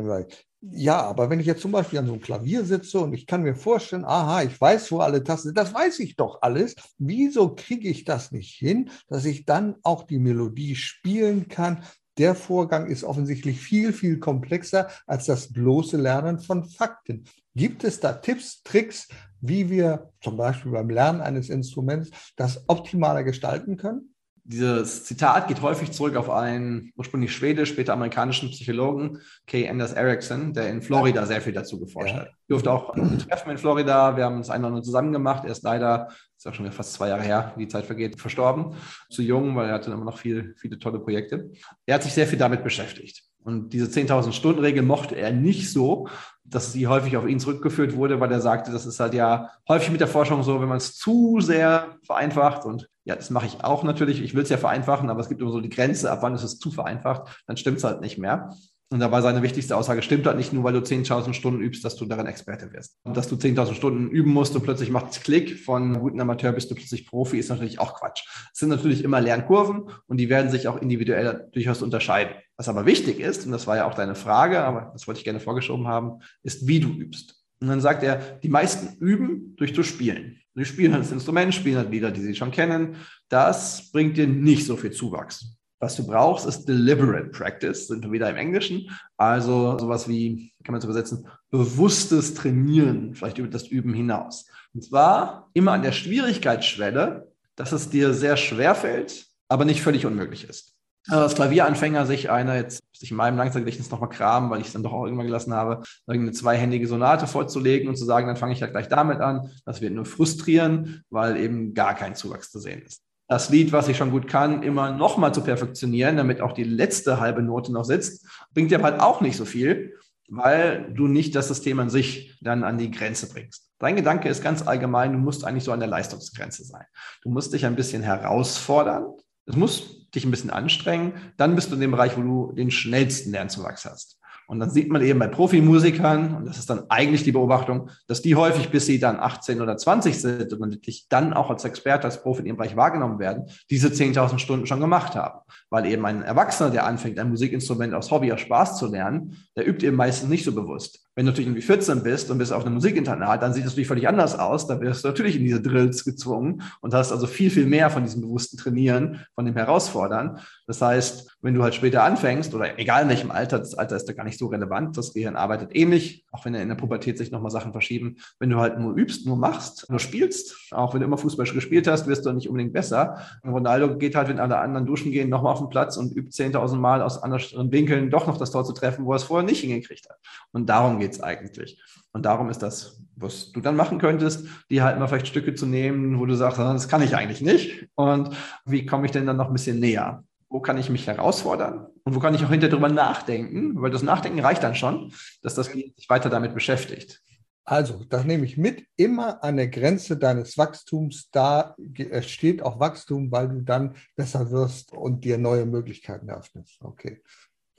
[0.62, 3.43] ja, aber wenn ich jetzt zum Beispiel an so einem Klavier sitze und ich kann
[3.43, 6.76] mir vorstellen, aha, ich weiß, wo alle Tasten sind, das weiß ich doch alles.
[6.97, 11.84] Wieso kriege ich das nicht hin, dass ich dann auch die Melodie spielen kann?
[12.18, 17.24] Der Vorgang ist offensichtlich viel, viel komplexer als das bloße Lernen von Fakten.
[17.55, 19.07] Gibt es da Tipps, Tricks,
[19.39, 24.14] wie wir zum Beispiel beim Lernen eines Instruments das optimaler gestalten können?
[24.52, 30.54] Dieses Zitat geht häufig zurück auf einen ursprünglich schwedisch, später amerikanischen Psychologen, Kay Anders Erickson,
[30.54, 32.22] der in Florida sehr viel dazu geforscht ja.
[32.22, 32.32] hat.
[32.50, 34.18] Durfte auch treffen in Florida.
[34.18, 35.43] Wir haben es einmal zusammen gemacht.
[35.45, 38.74] Er ist leider, ist auch schon fast zwei Jahre her, wie die Zeit vergeht, verstorben.
[39.10, 41.52] Zu jung, weil er hatte immer noch viel, viele tolle Projekte.
[41.86, 43.24] Er hat sich sehr viel damit beschäftigt.
[43.43, 46.08] Und diese 10.000 Stunden Regel mochte er nicht so,
[46.43, 49.91] dass sie häufig auf ihn zurückgeführt wurde, weil er sagte, das ist halt ja häufig
[49.91, 53.64] mit der Forschung so, wenn man es zu sehr vereinfacht und ja, das mache ich
[53.64, 56.20] auch natürlich, ich will es ja vereinfachen, aber es gibt immer so die Grenze, ab
[56.22, 58.56] wann ist es zu vereinfacht, dann stimmt es halt nicht mehr.
[58.92, 61.86] Und da war seine wichtigste Aussage, stimmt halt nicht nur, weil du 10.000 Stunden übst,
[61.86, 62.98] dass du darin Experte wirst.
[63.04, 66.52] Und dass du 10.000 Stunden üben musst und plötzlich macht es Klick, von guten Amateur
[66.54, 68.24] bist du plötzlich Profi, ist natürlich auch Quatsch.
[68.52, 72.34] Es sind natürlich immer Lernkurven und die werden sich auch individuell durchaus unterscheiden.
[72.58, 75.24] Was aber wichtig ist, und das war ja auch deine Frage, aber das wollte ich
[75.24, 77.36] gerne vorgeschoben haben, ist, wie du übst.
[77.62, 80.40] Und dann sagt er, die meisten üben durch zu spielen.
[80.56, 82.96] Sie spielen halt das Instrument, spielen halt Lieder, die sie schon kennen.
[83.30, 85.59] Das bringt dir nicht so viel Zuwachs.
[85.82, 88.90] Was du brauchst, ist deliberate practice, sind wir wieder im Englischen.
[89.16, 94.46] Also sowas wie, kann man es übersetzen, bewusstes Trainieren, vielleicht über das Üben hinaus.
[94.74, 100.06] Und zwar immer an der Schwierigkeitsschwelle, dass es dir sehr schwer fällt, aber nicht völlig
[100.06, 100.76] unmöglich ist.
[101.08, 104.68] Also als Klavieranfänger sich eine, jetzt muss ich in meinem Langzeitgedächtnis nochmal kramen, weil ich
[104.68, 108.36] es dann doch auch irgendwann gelassen habe, eine zweihändige Sonate vorzulegen und zu sagen, dann
[108.36, 109.50] fange ich ja gleich damit an.
[109.66, 113.88] Das wird nur frustrieren, weil eben gar kein Zuwachs zu sehen ist das Lied, was
[113.88, 117.86] ich schon gut kann, immer nochmal zu perfektionieren, damit auch die letzte halbe Note noch
[117.86, 119.94] sitzt, bringt dir halt auch nicht so viel,
[120.28, 123.70] weil du nicht das System an sich dann an die Grenze bringst.
[123.78, 126.86] Dein Gedanke ist ganz allgemein, du musst eigentlich so an der Leistungsgrenze sein.
[127.22, 129.06] Du musst dich ein bisschen herausfordern.
[129.46, 131.14] Es muss dich ein bisschen anstrengen.
[131.38, 134.18] Dann bist du in dem Bereich, wo du den schnellsten Lernzuwachs hast.
[134.50, 138.24] Und dann sieht man eben bei Profimusikern, und das ist dann eigentlich die Beobachtung, dass
[138.24, 142.06] die häufig, bis sie dann 18 oder 20 sind und wirklich dann auch als Experte,
[142.06, 145.41] als Profi in ihrem Bereich wahrgenommen werden, diese 10.000 Stunden schon gemacht haben.
[145.70, 149.68] Weil eben ein Erwachsener, der anfängt, ein Musikinstrument aus Hobby, aus Spaß zu lernen, der
[149.68, 151.08] übt eben meistens nicht so bewusst.
[151.20, 153.89] Wenn du natürlich irgendwie 14 bist und bist auf einem Musikinternat, dann sieht es natürlich
[153.89, 154.67] völlig anders aus.
[154.67, 158.03] Da wirst du natürlich in diese Drills gezwungen und hast also viel, viel mehr von
[158.05, 160.39] diesem bewussten Trainieren, von dem Herausfordern.
[160.65, 164.07] Das heißt, wenn du halt später anfängst oder egal in welchem Alter, das Alter ist
[164.07, 167.32] da gar nicht so relevant, das Gehirn arbeitet ähnlich, auch wenn in der Pubertät sich
[167.32, 168.18] nochmal Sachen verschieben.
[168.40, 171.88] Wenn du halt nur übst, nur machst, nur spielst, auch wenn du immer Fußball gespielt
[171.88, 173.18] hast, wirst du nicht unbedingt besser.
[173.44, 176.32] Und Ronaldo geht halt, wenn alle anderen duschen gehen, nochmal auf den Platz und übt
[176.32, 179.46] 10.000 Mal aus anderen Winkeln doch noch das Tor zu treffen, wo er es vorher
[179.46, 180.18] nicht hingekriegt hat.
[180.52, 181.82] Und darum geht es eigentlich.
[182.12, 185.66] Und darum ist das, was du dann machen könntest, die halt mal vielleicht Stücke zu
[185.66, 187.88] nehmen, wo du sagst, das kann ich eigentlich nicht.
[187.96, 190.24] Und wie komme ich denn dann noch ein bisschen näher?
[190.50, 191.88] Wo kann ich mich herausfordern?
[192.04, 193.80] Und wo kann ich auch hinterher drüber nachdenken?
[193.82, 197.22] Weil das Nachdenken reicht dann schon, dass das sich weiter damit beschäftigt.
[197.66, 198.88] Also, das nehme ich mit.
[198.95, 201.76] Immer an der Grenze deines Wachstums, da
[202.22, 206.80] steht auch Wachstum, weil du dann besser wirst und dir neue Möglichkeiten eröffnest.
[206.82, 207.22] Okay.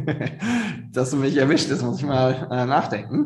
[0.92, 3.26] Dass du mich erwischt, das muss ich mal äh, nachdenken.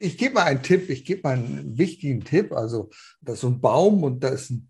[0.00, 2.52] Ich gebe mal einen Tipp, ich gebe mal einen wichtigen Tipp.
[2.52, 2.90] Also,
[3.20, 4.68] da ist so ein Baum und da ist ein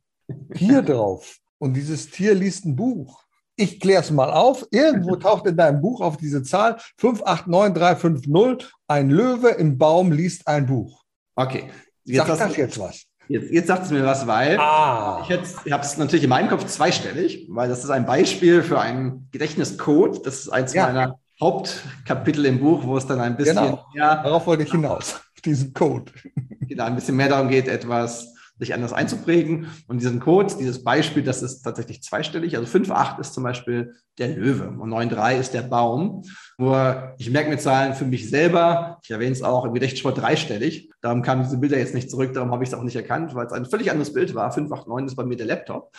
[0.55, 1.41] Tier drauf.
[1.59, 3.25] Und dieses Tier liest ein Buch.
[3.57, 4.67] Ich kläre es mal auf.
[4.71, 8.71] Irgendwo taucht in deinem Buch auf diese Zahl 589350.
[8.87, 11.03] Ein Löwe im Baum liest ein Buch.
[11.35, 11.71] Okay.
[12.05, 13.05] Jetzt Sag das jetzt was.
[13.29, 15.23] Jetzt, jetzt sagt es mir was, weil ah.
[15.29, 18.81] ich, ich habe es natürlich in meinem Kopf zweistellig, weil das ist ein Beispiel für
[18.81, 20.25] einen Gedächtniscode.
[20.27, 20.87] Das ist eins ja.
[20.87, 23.87] meiner Hauptkapitel im Buch, wo es dann ein bisschen genau.
[23.95, 24.23] mehr.
[24.23, 26.11] Darauf wollte ich hinaus, auf diesen Code.
[26.61, 29.69] Genau, ein bisschen mehr darum geht, etwas sich anders einzuprägen.
[29.87, 32.57] Und diesen Code, dieses Beispiel, das ist tatsächlich zweistellig.
[32.57, 36.23] Also 5,8 ist zum Beispiel der Löwe und 9,3 ist der Baum.
[36.59, 38.99] Nur ich merke mir Zahlen für mich selber.
[39.03, 40.91] Ich erwähne es auch im Gedächtnissport dreistellig.
[41.01, 42.35] Darum kamen diese Bilder jetzt nicht zurück.
[42.35, 44.51] Darum habe ich es auch nicht erkannt, weil es ein völlig anderes Bild war.
[44.51, 45.93] 589 ist bei mir der Laptop.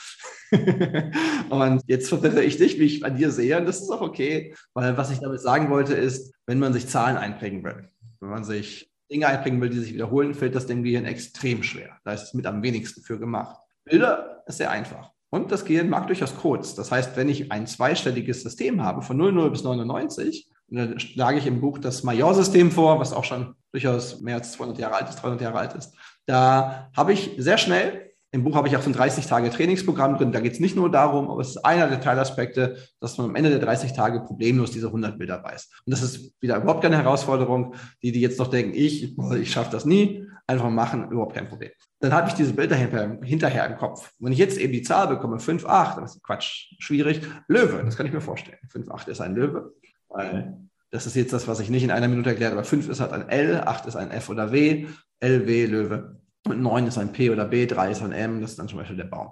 [1.50, 3.58] und jetzt verwirre ich dich, wie ich an dir sehe.
[3.58, 6.88] Und das ist auch okay, weil was ich damit sagen wollte, ist, wenn man sich
[6.88, 7.90] Zahlen einprägen will,
[8.20, 11.98] wenn man sich Dinge einbringen will, die sich wiederholen, fällt das dem Gehirn extrem schwer.
[12.04, 13.58] Da ist es mit am wenigsten für gemacht.
[13.86, 15.12] Bilder ist sehr einfach.
[15.32, 16.76] Und das Gehirn mag durchaus Codes.
[16.76, 21.48] Das heißt, wenn ich ein zweistelliges System habe von 00 bis 99, dann schlage ich
[21.48, 25.18] im Buch das Major-System vor, was auch schon durchaus mehr als 200 Jahre alt ist,
[25.18, 25.94] 300 Jahre alt ist.
[26.26, 30.32] Da habe ich sehr schnell im Buch habe ich auch so ein 30-Tage-Trainingsprogramm drin.
[30.32, 33.36] Da geht es nicht nur darum, aber es ist einer der Teilaspekte, dass man am
[33.36, 35.70] Ende der 30 Tage problemlos diese 100 Bilder weiß.
[35.86, 37.74] Und das ist wieder überhaupt keine Herausforderung.
[38.04, 41.72] Die, die jetzt noch denken, ich, ich schaffe das nie, einfach machen, überhaupt kein Problem.
[42.02, 44.12] Dann habe ich diese Bilder hinterher im Kopf.
[44.20, 47.22] Wenn ich jetzt eben die Zahl bekomme, 5, 8, das ist Quatsch, schwierig.
[47.48, 48.60] Löwe, das kann ich mir vorstellen.
[48.70, 49.74] 5, 8 ist ein Löwe,
[50.08, 50.58] weil
[50.92, 53.12] das ist jetzt das, was ich nicht in einer Minute erklärt, aber 5 ist halt
[53.12, 54.88] ein L, 8 ist ein F oder W,
[55.20, 56.20] L, W, Löwe.
[56.50, 58.80] Und 9 ist ein P oder B, 3 ist ein M, das ist dann zum
[58.80, 59.30] Beispiel der Baum.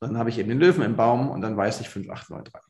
[0.00, 2.44] Dann habe ich eben den Löwen im Baum und dann weiß ich 5, 8, 9,
[2.44, 2.60] 3.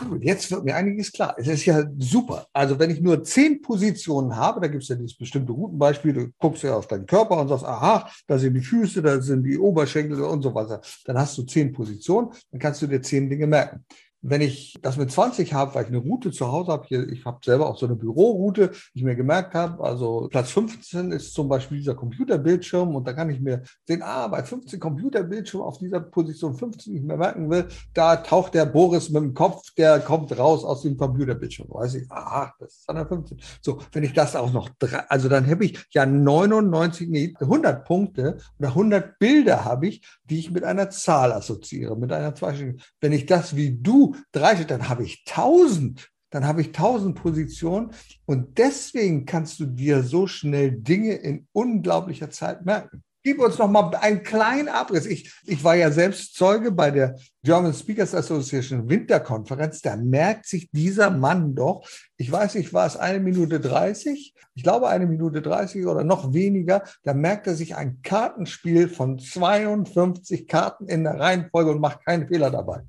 [0.00, 1.34] Cool, jetzt wird mir einiges klar.
[1.36, 2.46] Es ist ja super.
[2.52, 6.28] Also wenn ich nur zehn Positionen habe, da gibt es ja dieses bestimmte Routenbeispiel, du
[6.38, 9.58] guckst ja auf deinen Körper und sagst, aha, da sind die Füße, da sind die
[9.58, 10.80] Oberschenkel und so weiter.
[11.04, 13.84] Dann hast du zehn Positionen, dann kannst du dir zehn Dinge merken.
[14.22, 17.24] Wenn ich das mit 20 habe, weil ich eine Route zu Hause habe, hier, ich
[17.24, 21.32] habe selber auch so eine Büroroute, die ich mir gemerkt habe, also Platz 15 ist
[21.32, 25.78] zum Beispiel dieser Computerbildschirm und da kann ich mir sehen, ah, bei 15 Computerbildschirm auf
[25.78, 30.00] dieser Position 15 nicht mehr merken will, da taucht der Boris mit dem Kopf, der
[30.00, 31.68] kommt raus aus dem Computerbildschirm.
[31.70, 33.40] Weiß ich, ah, das ist dann der 15.
[33.62, 37.86] So, wenn ich das auch noch, drei, also dann habe ich ja 99, nee, 100
[37.86, 42.80] Punkte oder 100 Bilder habe ich, die ich mit einer Zahl assoziiere, mit einer zweistelligen.
[43.00, 46.10] Wenn ich das wie du drei dann habe ich tausend.
[46.30, 47.90] Dann habe ich tausend Positionen
[48.24, 53.02] und deswegen kannst du dir so schnell Dinge in unglaublicher Zeit merken.
[53.22, 55.04] Gib uns noch mal einen kleinen Abriss.
[55.04, 59.82] Ich, ich war ja selbst Zeuge bei der German Speakers Association Winterkonferenz.
[59.82, 61.86] Da merkt sich dieser Mann doch,
[62.16, 64.34] ich weiß nicht, war es eine Minute 30?
[64.54, 66.82] Ich glaube eine Minute 30 oder noch weniger.
[67.02, 72.26] Da merkt er sich ein Kartenspiel von 52 Karten in der Reihenfolge und macht keinen
[72.26, 72.80] Fehler dabei.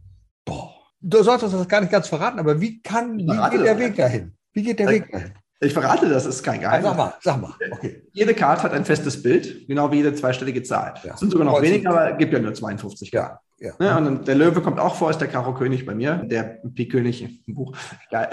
[0.45, 0.80] Boah.
[1.01, 4.33] Du solltest das gar nicht ganz verraten, aber wie kann, wie geht der Weg dahin?
[4.53, 5.31] Wie geht der ich, Weg dahin?
[5.59, 6.89] Ich verrate das, ist kein Geheimnis.
[6.89, 7.53] Sag mal, sag mal.
[7.71, 8.03] Okay.
[8.13, 10.95] Jede Karte hat ein festes Bild, genau wie jede zweistellige Zahl.
[11.03, 11.17] Ja.
[11.17, 13.37] sind sogar noch Kreuz weniger, aber es gibt ja nur 52 Karten.
[13.59, 13.73] Ja.
[13.79, 13.99] Ja.
[13.99, 17.53] Ne, und der Löwe kommt auch vor, ist der Karo-König bei mir, der Pik-König im
[17.53, 17.77] Buch.
[18.11, 18.27] Geil.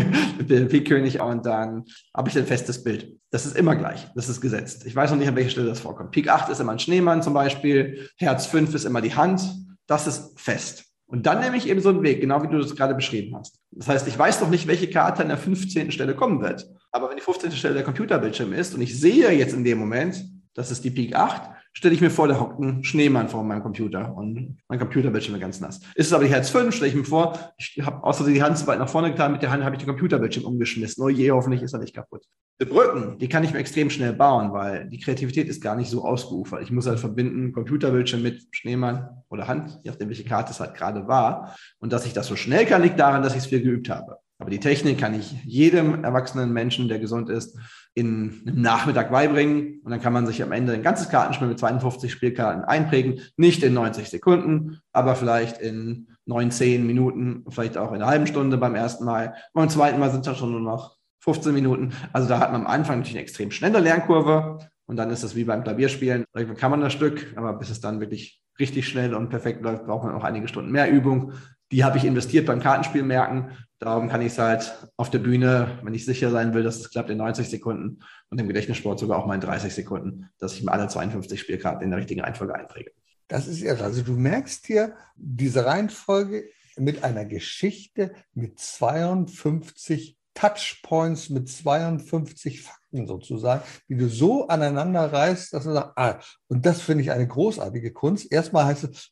[0.40, 3.18] der Pik-König und dann habe ich ein festes Bild.
[3.30, 4.84] Das ist immer gleich, das ist gesetzt.
[4.84, 6.10] Ich weiß noch nicht, an welcher Stelle das vorkommt.
[6.10, 9.42] Pik 8 ist immer ein Schneemann zum Beispiel, Herz 5 ist immer die Hand.
[9.86, 10.84] Das ist fest.
[11.14, 13.60] Und dann nehme ich eben so einen Weg, genau wie du das gerade beschrieben hast.
[13.70, 15.92] Das heißt, ich weiß noch nicht, welche Karte an der 15.
[15.92, 16.68] Stelle kommen wird.
[16.90, 17.52] Aber wenn die 15.
[17.52, 21.14] Stelle der Computerbildschirm ist und ich sehe jetzt in dem Moment, das ist die Peak
[21.14, 25.34] 8, stelle ich mir vor, da hockt ein Schneemann vor meinem Computer und mein Computerbildschirm
[25.34, 25.80] ist ganz nass.
[25.94, 28.56] Ist es aber die Herz 5, stelle ich mir vor, ich habe außer die Hand
[28.56, 31.02] zu weit nach vorne getan, mit der Hand habe ich den Computerbildschirm umgeschmissen.
[31.04, 32.24] Oh je, hoffentlich ist er nicht kaputt.
[32.60, 35.90] Die Brücken, die kann ich mir extrem schnell bauen, weil die Kreativität ist gar nicht
[35.90, 36.62] so ausgeufert.
[36.62, 40.74] Ich muss halt verbinden, Computerbildschirm mit Schneemann oder Hand, je nachdem, welche Karte es halt
[40.74, 41.56] gerade war.
[41.80, 44.18] Und dass ich das so schnell kann, liegt daran, dass ich es viel geübt habe.
[44.38, 47.58] Aber die Technik kann ich jedem erwachsenen Menschen, der gesund ist,
[47.94, 49.80] in einem Nachmittag beibringen.
[49.84, 53.20] Und dann kann man sich am Ende ein ganzes Kartenspiel mit 52 Spielkarten einprägen.
[53.36, 58.56] Nicht in 90 Sekunden, aber vielleicht in 19 Minuten, vielleicht auch in einer halben Stunde
[58.56, 59.34] beim ersten Mal.
[59.52, 61.92] beim zweiten Mal sind es dann schon nur noch 15 Minuten.
[62.12, 64.58] Also da hat man am Anfang natürlich eine extrem schnelle Lernkurve.
[64.86, 66.24] Und dann ist es wie beim Klavierspielen.
[66.34, 69.86] Irgendwann kann man das Stück, aber bis es dann wirklich richtig schnell und perfekt läuft,
[69.86, 71.32] braucht man noch einige Stunden mehr Übung.
[71.74, 73.50] Die habe ich investiert beim Kartenspiel merken.
[73.80, 76.88] Darum kann ich es halt auf der Bühne, wenn ich sicher sein will, dass es
[76.88, 77.98] klappt, in 90 Sekunden
[78.30, 81.82] und im Gedächtnissport sogar auch mal in 30 Sekunden, dass ich mir alle 52 Spielkarten
[81.82, 82.92] in der richtigen Reihenfolge einpräge.
[83.26, 83.82] Das ist irre.
[83.82, 86.44] Also du merkst hier diese Reihenfolge
[86.76, 95.52] mit einer Geschichte mit 52 Touchpoints mit 52 Fakten sozusagen, die du so aneinander reißt,
[95.52, 96.18] dass du sagst, ah,
[96.48, 98.30] und das finde ich eine großartige Kunst.
[98.32, 99.10] Erstmal heißt es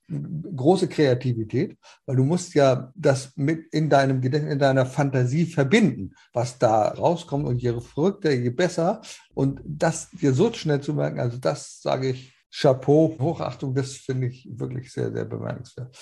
[0.54, 1.76] große Kreativität,
[2.06, 6.88] weil du musst ja das mit in deinem Gedächtnis, in deiner Fantasie verbinden, was da
[6.88, 9.00] rauskommt und je verrückter, je besser.
[9.34, 14.28] Und das dir so schnell zu merken, also das sage ich Chapeau, Hochachtung, das finde
[14.28, 15.96] ich wirklich sehr, sehr bemerkenswert.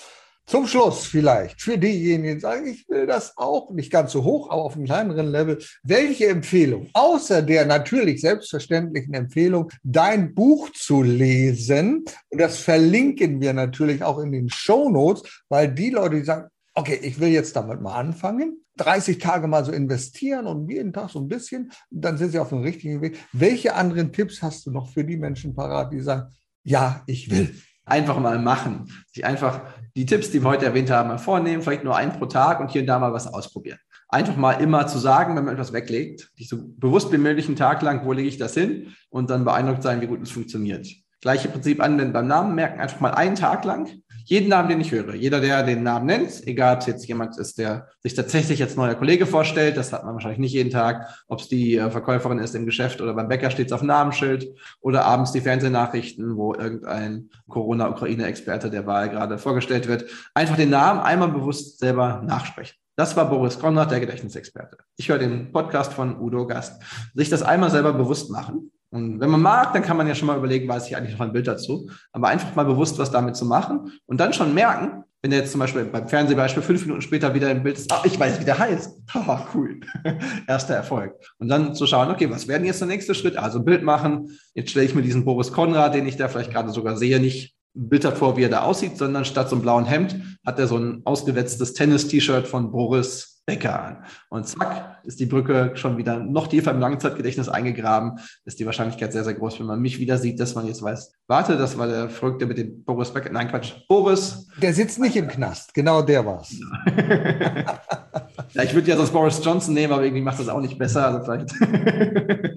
[0.47, 4.49] Zum Schluss vielleicht für diejenigen, die sagen, ich will das auch nicht ganz so hoch,
[4.49, 5.59] aber auf einem kleineren Level.
[5.83, 13.53] Welche Empfehlung, außer der natürlich selbstverständlichen Empfehlung, dein Buch zu lesen, und das verlinken wir
[13.53, 17.55] natürlich auch in den Show Notes, weil die Leute, die sagen, okay, ich will jetzt
[17.55, 22.17] damit mal anfangen, 30 Tage mal so investieren und jeden Tag so ein bisschen, dann
[22.17, 23.17] sind sie auf dem richtigen Weg.
[23.31, 26.31] Welche anderen Tipps hast du noch für die Menschen parat, die sagen,
[26.63, 27.53] ja, ich will?
[27.91, 28.89] Einfach mal machen.
[29.13, 29.61] Sich einfach
[29.95, 32.71] die Tipps, die wir heute erwähnt haben, mal vornehmen, vielleicht nur einen pro Tag und
[32.71, 33.77] hier und da mal was ausprobieren.
[34.07, 37.55] Einfach mal immer zu sagen, wenn man etwas weglegt, sich so bewusst wie möglich einen
[37.55, 40.87] Tag lang, wo lege ich das hin und dann beeindruckt sein, wie gut es funktioniert.
[41.21, 44.91] Gleiche Prinzip anwenden beim Namen merken, einfach mal einen Tag lang jeden Namen, den ich
[44.91, 48.61] höre, jeder, der den Namen nennt, egal ob es jetzt jemand ist, der sich tatsächlich
[48.61, 51.89] als neuer Kollege vorstellt, das hat man wahrscheinlich nicht jeden Tag, ob es die äh,
[51.89, 54.47] Verkäuferin ist im Geschäft oder beim Bäcker steht es auf Namensschild
[54.81, 60.05] oder abends die Fernsehnachrichten, wo irgendein Corona-Ukraine-Experte der Wahl gerade vorgestellt wird.
[60.33, 62.75] Einfach den Namen einmal bewusst selber nachsprechen.
[62.95, 64.77] Das war Boris Konrad, der Gedächtnisexperte.
[64.97, 66.81] Ich höre den Podcast von Udo Gast.
[67.13, 70.27] Sich das einmal selber bewusst machen und wenn man mag, dann kann man ja schon
[70.27, 71.89] mal überlegen, weiß ich eigentlich noch ein Bild dazu.
[72.11, 75.51] Aber einfach mal bewusst was damit zu machen und dann schon merken, wenn er jetzt
[75.51, 78.45] zum Beispiel beim Fernsehbeispiel fünf Minuten später wieder im Bild ist, ah, ich weiß, wie
[78.45, 79.01] der heißt.
[79.13, 79.79] Haha, cool.
[80.47, 81.13] Erster Erfolg.
[81.37, 83.37] Und dann zu schauen, okay, was werden jetzt der nächste Schritt?
[83.37, 84.37] Also ein Bild machen.
[84.55, 87.55] Jetzt stelle ich mir diesen Boris Konrad, den ich da vielleicht gerade sogar sehe, nicht
[87.73, 90.15] Bild davor, wie er da aussieht, sondern statt so einem blauen Hemd
[90.45, 93.97] hat er so ein ausgewetztes Tennis-T-Shirt von Boris Bäcker an.
[94.29, 98.19] Und zack, ist die Brücke schon wieder noch tiefer im Langzeitgedächtnis eingegraben.
[98.45, 101.11] Ist die Wahrscheinlichkeit sehr, sehr groß, wenn man mich wieder sieht, dass man jetzt weiß,
[101.27, 103.31] warte, das war der Verrückte mit dem Boris Becker.
[103.31, 104.47] Nein, Quatsch, Boris.
[104.61, 106.55] Der sitzt nicht im Knast, genau der war's.
[108.53, 111.07] ja, ich würde ja sonst Boris Johnson nehmen, aber irgendwie macht das auch nicht besser.
[111.07, 111.53] Also vielleicht.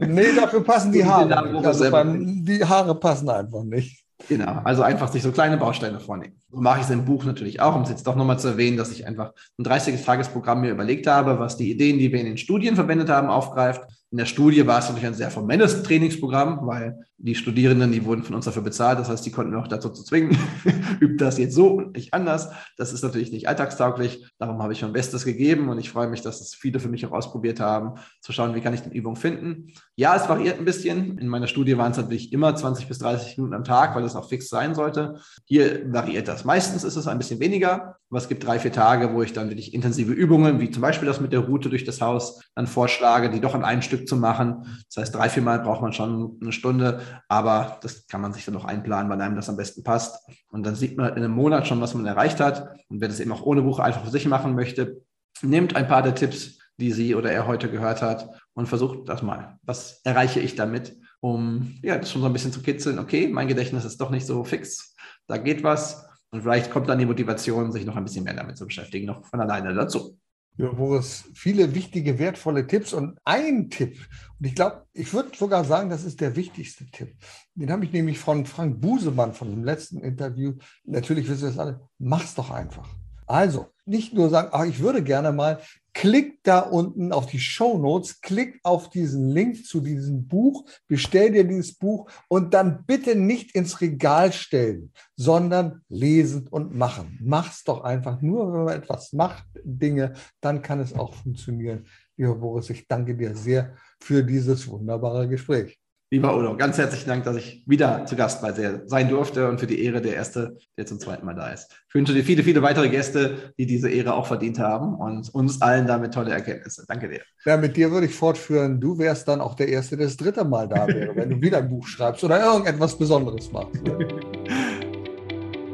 [0.07, 1.67] nee, dafür passen die Haare.
[1.67, 4.05] Also beim, die Haare passen einfach nicht.
[4.29, 6.41] Genau, also einfach sich so kleine Bausteine vornehmen.
[6.51, 8.77] So mache ich es im Buch natürlich auch, um es jetzt doch nochmal zu erwähnen,
[8.77, 12.39] dass ich einfach ein 30-Tages-Programm mir überlegt habe, was die Ideen, die wir in den
[12.39, 13.83] Studien verwendet haben, aufgreift
[14.15, 18.25] in der Studie war es natürlich ein sehr formelles Trainingsprogramm, weil die Studierenden, die wurden
[18.25, 18.99] von uns dafür bezahlt.
[18.99, 20.37] Das heißt, die konnten wir auch dazu zu zwingen,
[21.01, 22.51] übt das jetzt so und nicht anders.
[22.77, 24.27] Das ist natürlich nicht alltagstauglich.
[24.39, 27.07] Darum habe ich mein Bestes gegeben und ich freue mich, dass es viele für mich
[27.07, 29.73] auch ausprobiert haben, zu schauen, wie kann ich die Übung finden.
[29.95, 31.19] Ja, es variiert ein bisschen.
[31.19, 34.17] In meiner Studie waren es natürlich immer 20 bis 30 Minuten am Tag, weil das
[34.17, 35.21] auch fix sein sollte.
[35.45, 36.45] Hier variiert das.
[36.45, 39.51] Meistens ist es ein bisschen weniger, aber es gibt drei, vier Tage, wo ich dann
[39.51, 43.31] wirklich intensive Übungen, wie zum Beispiel das mit der Route durch das Haus, dann vorschlage,
[43.31, 44.83] die doch an einem Stück zu machen.
[44.93, 48.45] Das heißt, drei, vier Mal braucht man schon eine Stunde, aber das kann man sich
[48.45, 50.29] dann noch einplanen, wann einem das am besten passt.
[50.49, 52.69] Und dann sieht man in einem Monat schon, was man erreicht hat.
[52.89, 55.03] Und wer das eben auch ohne Buch einfach für sich machen möchte,
[55.43, 59.23] nimmt ein paar der Tipps, die sie oder er heute gehört hat und versucht das
[59.23, 59.59] mal.
[59.63, 62.99] Was erreiche ich damit, um ja, das schon so ein bisschen zu kitzeln?
[62.99, 64.95] Okay, mein Gedächtnis ist doch nicht so fix,
[65.27, 66.09] da geht was.
[66.31, 69.25] Und vielleicht kommt dann die Motivation, sich noch ein bisschen mehr damit zu beschäftigen, noch
[69.25, 70.19] von alleine dazu.
[70.57, 73.99] Ja, wo es viele wichtige, wertvolle Tipps und ein Tipp,
[74.39, 77.17] und ich glaube, ich würde sogar sagen, das ist der wichtigste Tipp.
[77.55, 80.55] Den habe ich nämlich von Frank Busemann von dem letzten Interview.
[80.85, 82.89] Natürlich wissen wir das alle, mach's doch einfach.
[83.27, 85.61] Also, nicht nur sagen, ach, ich würde gerne mal,
[85.95, 91.33] klick da unten auf die Show Notes, klick auf diesen Link zu diesem Buch, bestell
[91.33, 97.19] dir dieses Buch und dann bitte nicht ins Regal stellen, sondern lesen und machen.
[97.23, 98.21] Mach's doch einfach.
[98.21, 101.87] Nur wenn man etwas macht, Dinge, dann kann es auch funktionieren.
[102.17, 105.79] Lieber Boris, ich danke dir sehr für dieses wunderbare Gespräch.
[106.15, 109.59] Lieber Udo, ganz herzlichen Dank, dass ich wieder zu Gast bei dir sein durfte und
[109.59, 111.73] für die Ehre der Erste, der zum zweiten Mal da ist.
[111.89, 115.61] Ich wünsche dir viele, viele weitere Gäste, die diese Ehre auch verdient haben und uns
[115.61, 116.85] allen damit tolle Erkenntnisse.
[116.87, 117.23] Danke dir.
[117.45, 118.81] Ja, mit dir würde ich fortführen.
[118.81, 121.59] Du wärst dann auch der Erste, der das dritte Mal da wäre, wenn du wieder
[121.59, 123.75] ein Buch schreibst oder irgendetwas Besonderes machst.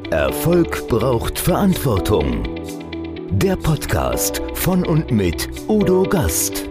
[0.09, 2.45] Erfolg braucht Verantwortung.
[3.29, 6.70] Der Podcast von und mit Udo Gast.